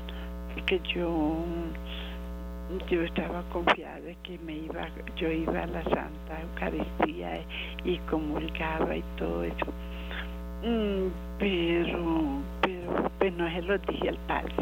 porque 0.54 0.82
yo 0.94 1.46
yo 2.90 3.02
estaba 3.04 3.44
confiada 3.50 4.00
de 4.02 4.16
que 4.24 4.38
me 4.40 4.54
iba 4.54 4.88
yo 5.16 5.32
iba 5.32 5.64
a 5.64 5.68
la 5.68 5.84
Santa 5.84 6.42
Eucaristía 6.42 7.42
y 7.84 7.98
comulgaba 8.10 8.96
y 8.96 9.04
todo 9.18 9.44
eso 9.44 9.74
Mm, 10.62 11.08
pero 11.40 12.42
pero 12.62 13.12
pues 13.18 13.34
no 13.34 13.50
se 13.50 13.62
lo 13.62 13.78
dije 13.78 14.10
al 14.10 14.18
padre 14.28 14.54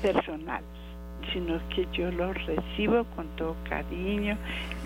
personal 0.00 0.62
sino 1.32 1.60
que 1.68 1.86
yo 1.92 2.12
lo 2.12 2.32
recibo 2.32 3.04
con 3.16 3.26
todo 3.36 3.56
cariño 3.68 4.38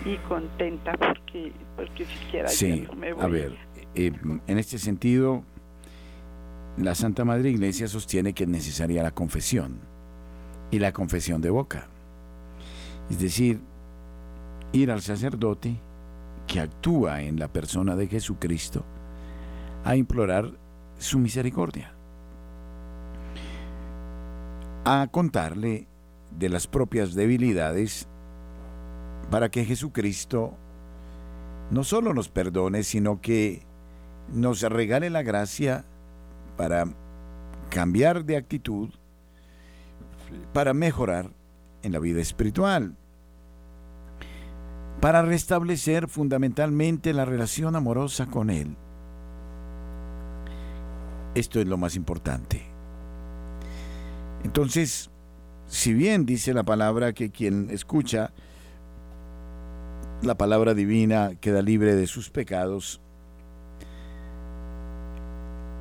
y 0.06 0.16
contenta 0.28 0.92
porque 0.92 1.52
porque 1.76 2.06
siquiera 2.06 2.48
Sí, 2.48 2.84
yo 2.84 2.92
no 2.92 2.98
me 2.98 3.12
voy 3.12 3.24
a 3.24 3.28
ver, 3.28 3.56
eh, 3.94 4.12
en 4.46 4.58
este 4.58 4.78
sentido, 4.78 5.44
la 6.78 6.94
Santa 6.94 7.26
Madre 7.26 7.50
Iglesia 7.50 7.86
sostiene 7.86 8.32
que 8.32 8.44
es 8.44 8.50
necesaria 8.50 9.02
la 9.02 9.10
confesión 9.10 9.78
y 10.70 10.78
la 10.78 10.92
confesión 10.92 11.42
de 11.42 11.50
boca. 11.50 11.88
Es 13.10 13.20
decir, 13.20 13.60
ir 14.72 14.90
al 14.90 15.00
sacerdote 15.00 15.80
que 16.46 16.60
actúa 16.60 17.22
en 17.22 17.38
la 17.38 17.48
persona 17.48 17.96
de 17.96 18.08
Jesucristo 18.08 18.84
a 19.84 19.96
implorar 19.96 20.50
su 20.98 21.18
misericordia, 21.18 21.92
a 24.84 25.06
contarle 25.10 25.86
de 26.36 26.48
las 26.48 26.66
propias 26.66 27.14
debilidades 27.14 28.08
para 29.30 29.50
que 29.50 29.64
Jesucristo 29.64 30.54
no 31.70 31.84
solo 31.84 32.14
nos 32.14 32.28
perdone, 32.28 32.82
sino 32.82 33.20
que 33.20 33.62
nos 34.32 34.62
regale 34.62 35.10
la 35.10 35.22
gracia 35.22 35.84
para 36.56 36.86
cambiar 37.70 38.24
de 38.24 38.36
actitud, 38.36 38.90
para 40.52 40.74
mejorar 40.74 41.30
en 41.86 41.92
la 41.92 41.98
vida 41.98 42.20
espiritual, 42.20 42.96
para 45.00 45.22
restablecer 45.22 46.08
fundamentalmente 46.08 47.12
la 47.12 47.24
relación 47.24 47.76
amorosa 47.76 48.26
con 48.26 48.50
Él. 48.50 48.76
Esto 51.34 51.60
es 51.60 51.66
lo 51.66 51.76
más 51.76 51.96
importante. 51.96 52.62
Entonces, 54.42 55.10
si 55.66 55.92
bien 55.92 56.26
dice 56.26 56.54
la 56.54 56.64
palabra 56.64 57.12
que 57.12 57.30
quien 57.30 57.70
escucha 57.70 58.32
la 60.22 60.36
palabra 60.36 60.74
divina 60.74 61.32
queda 61.40 61.62
libre 61.62 61.94
de 61.94 62.06
sus 62.06 62.30
pecados, 62.30 63.00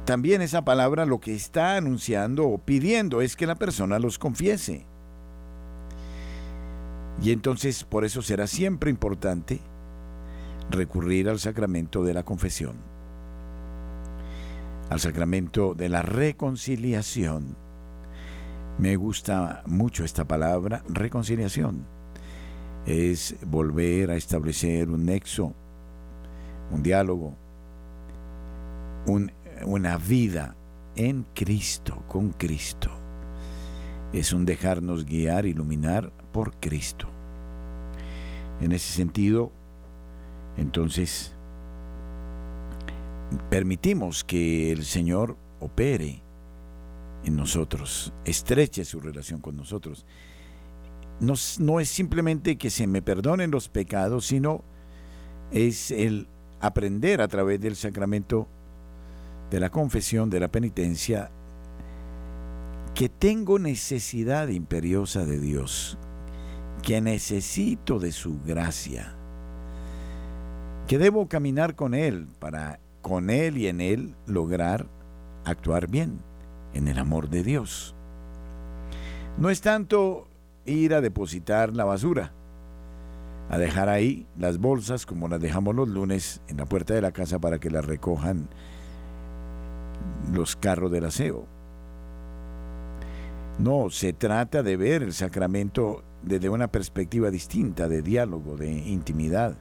también 0.06 0.42
esa 0.42 0.64
palabra 0.64 1.06
lo 1.06 1.20
que 1.20 1.34
está 1.34 1.78
anunciando 1.78 2.48
o 2.48 2.60
pidiendo 2.60 3.22
es 3.22 3.36
que 3.36 3.48
la 3.48 3.56
persona 3.56 3.98
los 3.98 4.20
confiese. 4.20 4.86
Y 7.22 7.32
entonces 7.32 7.84
por 7.84 8.06
eso 8.06 8.22
será 8.22 8.48
siempre 8.48 8.90
importante 8.90 9.60
recurrir 10.70 11.30
al 11.30 11.40
sacramento 11.40 12.04
de 12.04 12.14
la 12.14 12.24
confesión, 12.24 12.76
al 14.90 15.00
sacramento 15.00 15.74
de 15.74 15.90
la 15.90 16.02
reconciliación. 16.02 17.56
Me 18.78 18.96
gusta 18.98 19.64
mucho 19.66 20.04
esta 20.04 20.26
palabra, 20.26 20.84
reconciliación. 20.90 21.86
Es 22.86 23.36
volver 23.46 24.12
a 24.12 24.16
establecer 24.16 24.90
un 24.90 25.06
nexo, 25.06 25.54
un 26.72 26.84
diálogo, 26.84 27.36
un- 29.08 29.32
una 29.66 29.98
vida 29.98 30.56
en 30.96 31.26
Cristo, 31.34 32.04
con 32.08 32.32
Cristo. 32.32 32.90
Es 34.14 34.34
un 34.34 34.46
dejarnos 34.46 35.06
guiar, 35.06 35.46
iluminar 35.46 36.12
por 36.36 36.52
Cristo. 36.60 37.08
En 38.60 38.74
ese 38.74 38.92
sentido, 38.92 39.54
entonces, 40.58 41.34
permitimos 43.50 44.26
que 44.26 44.70
el 44.74 44.84
Señor 44.84 45.38
opere 45.62 46.22
en 47.24 47.38
nosotros, 47.38 48.12
estreche 48.26 48.84
su 48.84 49.00
relación 49.00 49.40
con 49.40 49.56
nosotros. 49.56 50.06
No, 51.22 51.80
es 51.80 51.88
simplemente 51.88 52.58
que 52.58 52.70
se 52.70 52.86
me 52.86 53.02
perdonen 53.02 53.50
los 53.50 53.70
pecados, 53.70 54.26
sino 54.26 54.62
es 55.54 55.90
el 55.90 56.28
aprender 56.60 57.22
a 57.22 57.30
través 57.30 57.62
del 57.62 57.78
sacramento 57.78 58.50
de 59.52 59.62
la 59.62 59.70
confesión, 59.70 60.30
de 60.30 60.42
la 60.42 60.50
penitencia, 60.50 61.32
que 62.94 63.08
tengo 63.08 63.58
necesidad 63.58 64.50
imperiosa 64.50 65.24
de 65.24 65.40
Dios, 65.40 65.98
que 66.86 67.02
necesito 67.02 67.98
de 67.98 68.12
su 68.12 68.40
gracia, 68.46 69.16
que 70.88 71.00
debo 71.00 71.28
caminar 71.28 71.74
con 71.74 71.96
Él 71.96 72.28
para 72.38 72.80
con 73.02 73.32
Él 73.32 73.58
y 73.58 73.68
en 73.68 73.82
Él 73.82 74.16
lograr 74.28 74.86
actuar 75.46 75.88
bien 75.88 76.20
en 76.76 76.88
el 76.88 77.00
amor 77.00 77.30
de 77.30 77.42
Dios. 77.42 77.96
No 79.40 79.50
es 79.50 79.62
tanto 79.62 80.28
ir 80.66 80.94
a 80.94 81.02
depositar 81.02 81.76
la 81.76 81.86
basura, 81.86 82.34
a 83.50 83.58
dejar 83.58 83.90
ahí 83.90 84.28
las 84.38 84.60
bolsas 84.60 85.08
como 85.08 85.28
las 85.28 85.42
dejamos 85.42 85.74
los 85.74 85.90
lunes 85.90 86.40
en 86.48 86.58
la 86.58 86.66
puerta 86.66 86.94
de 86.94 87.02
la 87.02 87.12
casa 87.12 87.40
para 87.40 87.58
que 87.58 87.72
las 87.72 87.86
recojan 87.86 88.48
los 90.32 90.56
carros 90.56 90.92
del 90.92 91.06
aseo. 91.06 91.48
No, 93.58 93.90
se 93.90 94.14
trata 94.14 94.62
de 94.62 94.78
ver 94.78 95.02
el 95.02 95.14
sacramento 95.14 96.04
desde 96.26 96.50
una 96.50 96.68
perspectiva 96.68 97.30
distinta, 97.30 97.88
de 97.88 98.02
diálogo, 98.02 98.58
de 98.58 98.72
intimidad, 98.72 99.56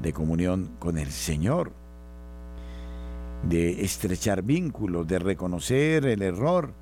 de 0.00 0.12
comunión 0.12 0.72
con 0.80 0.98
el 0.98 1.10
Señor, 1.10 1.72
de 3.48 3.84
estrechar 3.84 4.42
vínculos, 4.42 5.06
de 5.06 5.18
reconocer 5.18 6.04
el 6.06 6.22
error 6.22 6.72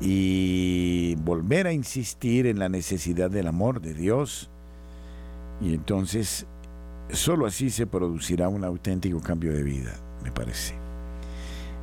y 0.00 1.14
volver 1.16 1.66
a 1.66 1.72
insistir 1.72 2.46
en 2.46 2.58
la 2.58 2.68
necesidad 2.68 3.30
del 3.30 3.46
amor 3.46 3.80
de 3.80 3.94
Dios. 3.94 4.50
Y 5.60 5.74
entonces, 5.74 6.46
solo 7.10 7.46
así 7.46 7.70
se 7.70 7.86
producirá 7.86 8.48
un 8.48 8.64
auténtico 8.64 9.20
cambio 9.20 9.52
de 9.52 9.62
vida, 9.62 9.94
me 10.24 10.32
parece. 10.32 10.74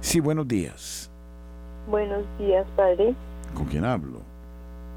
Sí, 0.01 0.19
buenos 0.19 0.47
días. 0.47 1.09
Buenos 1.89 2.25
días, 2.37 2.65
padre. 2.75 3.15
¿Con 3.53 3.65
quién 3.65 3.85
hablo? 3.85 4.34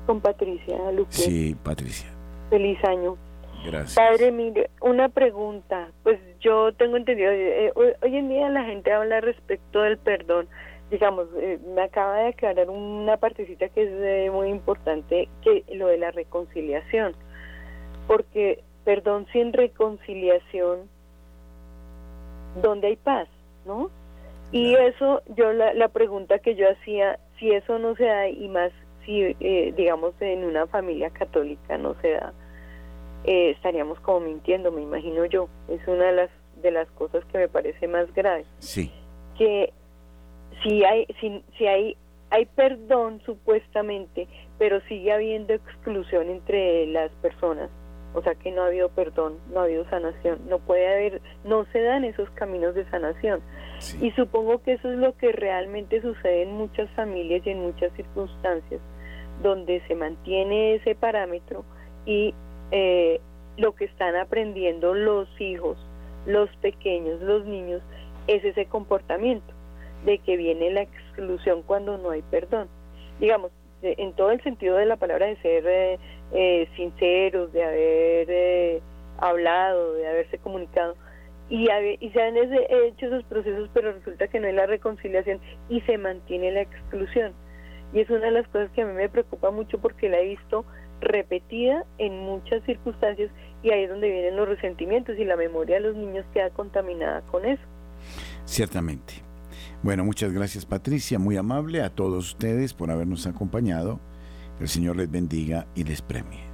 Con 0.08 0.22
Patricia 0.22 0.90
Luque. 0.90 1.12
Sí, 1.12 1.54
Patricia. 1.62 2.08
Feliz 2.48 2.82
año. 2.82 3.18
Gracias. 3.62 3.94
Padre, 3.94 4.32
mire, 4.32 4.70
una 4.80 5.10
pregunta. 5.10 5.90
Pues 6.02 6.18
yo 6.40 6.72
tengo 6.72 6.96
entendido, 6.96 7.30
eh, 7.30 7.70
hoy, 7.74 8.16
en 8.16 8.30
día 8.30 8.48
la 8.48 8.64
gente 8.64 8.90
habla 8.90 9.20
respecto 9.20 9.82
del 9.82 9.98
perdón. 9.98 10.48
Digamos, 10.90 11.26
eh, 11.36 11.58
me 11.74 11.82
acaba 11.82 12.20
de 12.20 12.28
aclarar 12.28 12.70
una 12.70 13.18
partecita 13.18 13.68
que 13.68 13.82
es 13.82 13.90
eh, 13.92 14.30
muy 14.32 14.48
importante, 14.48 15.28
que 15.42 15.62
lo 15.74 15.88
de 15.88 15.98
la 15.98 16.10
reconciliación. 16.10 17.12
Porque 18.06 18.64
perdón 18.86 19.26
sin 19.30 19.52
reconciliación, 19.52 20.88
¿dónde 22.62 22.86
hay 22.86 22.96
paz? 22.96 23.28
¿No? 23.66 23.90
Y 24.52 24.74
eso, 24.74 25.20
yo 25.36 25.52
la, 25.52 25.74
la 25.74 25.88
pregunta 25.88 26.38
que 26.38 26.54
yo 26.54 26.64
hacía, 26.70 27.18
si 27.38 27.52
eso 27.52 27.78
no 27.78 27.94
se 27.94 28.04
da, 28.04 28.26
y 28.26 28.48
más 28.48 28.72
si, 29.08 29.72
digamos, 29.72 30.12
en 30.20 30.44
una 30.44 30.66
familia 30.66 31.08
católica 31.08 31.78
no 31.78 31.94
se 32.02 32.10
da, 32.10 32.34
eh, 33.24 33.50
estaríamos 33.50 33.98
como 34.00 34.20
mintiendo, 34.20 34.70
me 34.70 34.82
imagino 34.82 35.24
yo. 35.24 35.48
Es 35.68 35.80
una 35.88 36.04
de 36.04 36.12
las 36.12 36.30
de 36.62 36.70
las 36.72 36.90
cosas 36.90 37.24
que 37.26 37.38
me 37.38 37.48
parece 37.48 37.88
más 37.88 38.12
grave. 38.14 38.44
Sí. 38.58 38.92
Que 39.38 39.72
si 40.62 40.84
hay 40.84 41.06
si, 41.20 41.42
si 41.56 41.66
hay 41.66 41.96
hay 42.30 42.44
perdón 42.44 43.22
supuestamente, 43.24 44.28
pero 44.58 44.80
sigue 44.82 45.12
habiendo 45.12 45.54
exclusión 45.54 46.28
entre 46.28 46.86
las 46.88 47.10
personas. 47.22 47.70
O 48.14 48.22
sea 48.22 48.34
que 48.34 48.50
no 48.50 48.62
ha 48.62 48.66
habido 48.66 48.88
perdón, 48.88 49.38
no 49.52 49.60
ha 49.60 49.64
habido 49.64 49.88
sanación, 49.88 50.40
no 50.48 50.58
puede 50.58 50.86
haber, 50.88 51.22
no 51.44 51.64
se 51.72 51.80
dan 51.80 52.04
esos 52.04 52.28
caminos 52.30 52.74
de 52.74 52.88
sanación. 52.90 53.40
Y 54.00 54.10
supongo 54.12 54.62
que 54.62 54.72
eso 54.72 54.90
es 54.90 54.98
lo 54.98 55.16
que 55.16 55.32
realmente 55.32 56.00
sucede 56.00 56.42
en 56.42 56.52
muchas 56.52 56.90
familias 56.92 57.46
y 57.46 57.50
en 57.50 57.60
muchas 57.60 57.92
circunstancias, 57.92 58.80
donde 59.42 59.80
se 59.86 59.94
mantiene 59.94 60.76
ese 60.76 60.94
parámetro 60.94 61.64
y 62.06 62.34
eh, 62.70 63.20
lo 63.56 63.74
que 63.74 63.84
están 63.84 64.16
aprendiendo 64.16 64.94
los 64.94 65.28
hijos, 65.40 65.78
los 66.26 66.48
pequeños, 66.56 67.20
los 67.20 67.44
niños, 67.44 67.82
es 68.26 68.44
ese 68.44 68.66
comportamiento 68.66 69.52
de 70.04 70.18
que 70.18 70.36
viene 70.36 70.70
la 70.70 70.82
exclusión 70.82 71.62
cuando 71.62 71.98
no 71.98 72.10
hay 72.10 72.22
perdón. 72.22 72.68
Digamos, 73.20 73.50
en 73.82 74.12
todo 74.12 74.30
el 74.30 74.42
sentido 74.42 74.76
de 74.76 74.86
la 74.86 74.96
palabra 74.96 75.26
de 75.26 75.36
ser 75.36 75.66
eh, 75.66 75.98
eh, 76.32 76.68
sinceros, 76.76 77.52
de 77.52 77.64
haber 77.64 78.82
hablado, 79.18 79.94
de 79.94 80.06
haberse 80.06 80.38
comunicado, 80.38 80.94
y, 81.48 81.68
y 82.00 82.10
se 82.10 82.22
han 82.22 82.36
hecho 82.36 83.06
esos 83.06 83.24
procesos, 83.24 83.70
pero 83.72 83.92
resulta 83.92 84.28
que 84.28 84.38
no 84.38 84.48
hay 84.48 84.52
la 84.52 84.66
reconciliación 84.66 85.40
y 85.68 85.80
se 85.82 85.96
mantiene 85.96 86.52
la 86.52 86.60
exclusión. 86.62 87.32
Y 87.92 88.00
es 88.00 88.10
una 88.10 88.26
de 88.26 88.30
las 88.32 88.46
cosas 88.48 88.70
que 88.74 88.82
a 88.82 88.86
mí 88.86 88.92
me 88.92 89.08
preocupa 89.08 89.50
mucho 89.50 89.78
porque 89.78 90.08
la 90.08 90.18
he 90.18 90.28
visto 90.28 90.64
repetida 91.00 91.84
en 91.98 92.18
muchas 92.20 92.62
circunstancias 92.64 93.30
y 93.62 93.70
ahí 93.70 93.84
es 93.84 93.90
donde 93.90 94.10
vienen 94.10 94.36
los 94.36 94.48
resentimientos 94.48 95.16
y 95.18 95.24
la 95.24 95.36
memoria 95.36 95.76
de 95.76 95.82
los 95.82 95.96
niños 95.96 96.24
queda 96.32 96.50
contaminada 96.50 97.22
con 97.22 97.44
eso. 97.44 97.62
Ciertamente. 98.44 99.14
Bueno, 99.82 100.04
muchas 100.04 100.32
gracias 100.32 100.66
Patricia, 100.66 101.18
muy 101.18 101.36
amable 101.36 101.82
a 101.82 101.90
todos 101.90 102.32
ustedes 102.32 102.74
por 102.74 102.90
habernos 102.90 103.26
acompañado. 103.26 104.00
El 104.60 104.68
Señor 104.68 104.96
les 104.96 105.10
bendiga 105.10 105.66
y 105.74 105.84
les 105.84 106.02
premie. 106.02 106.47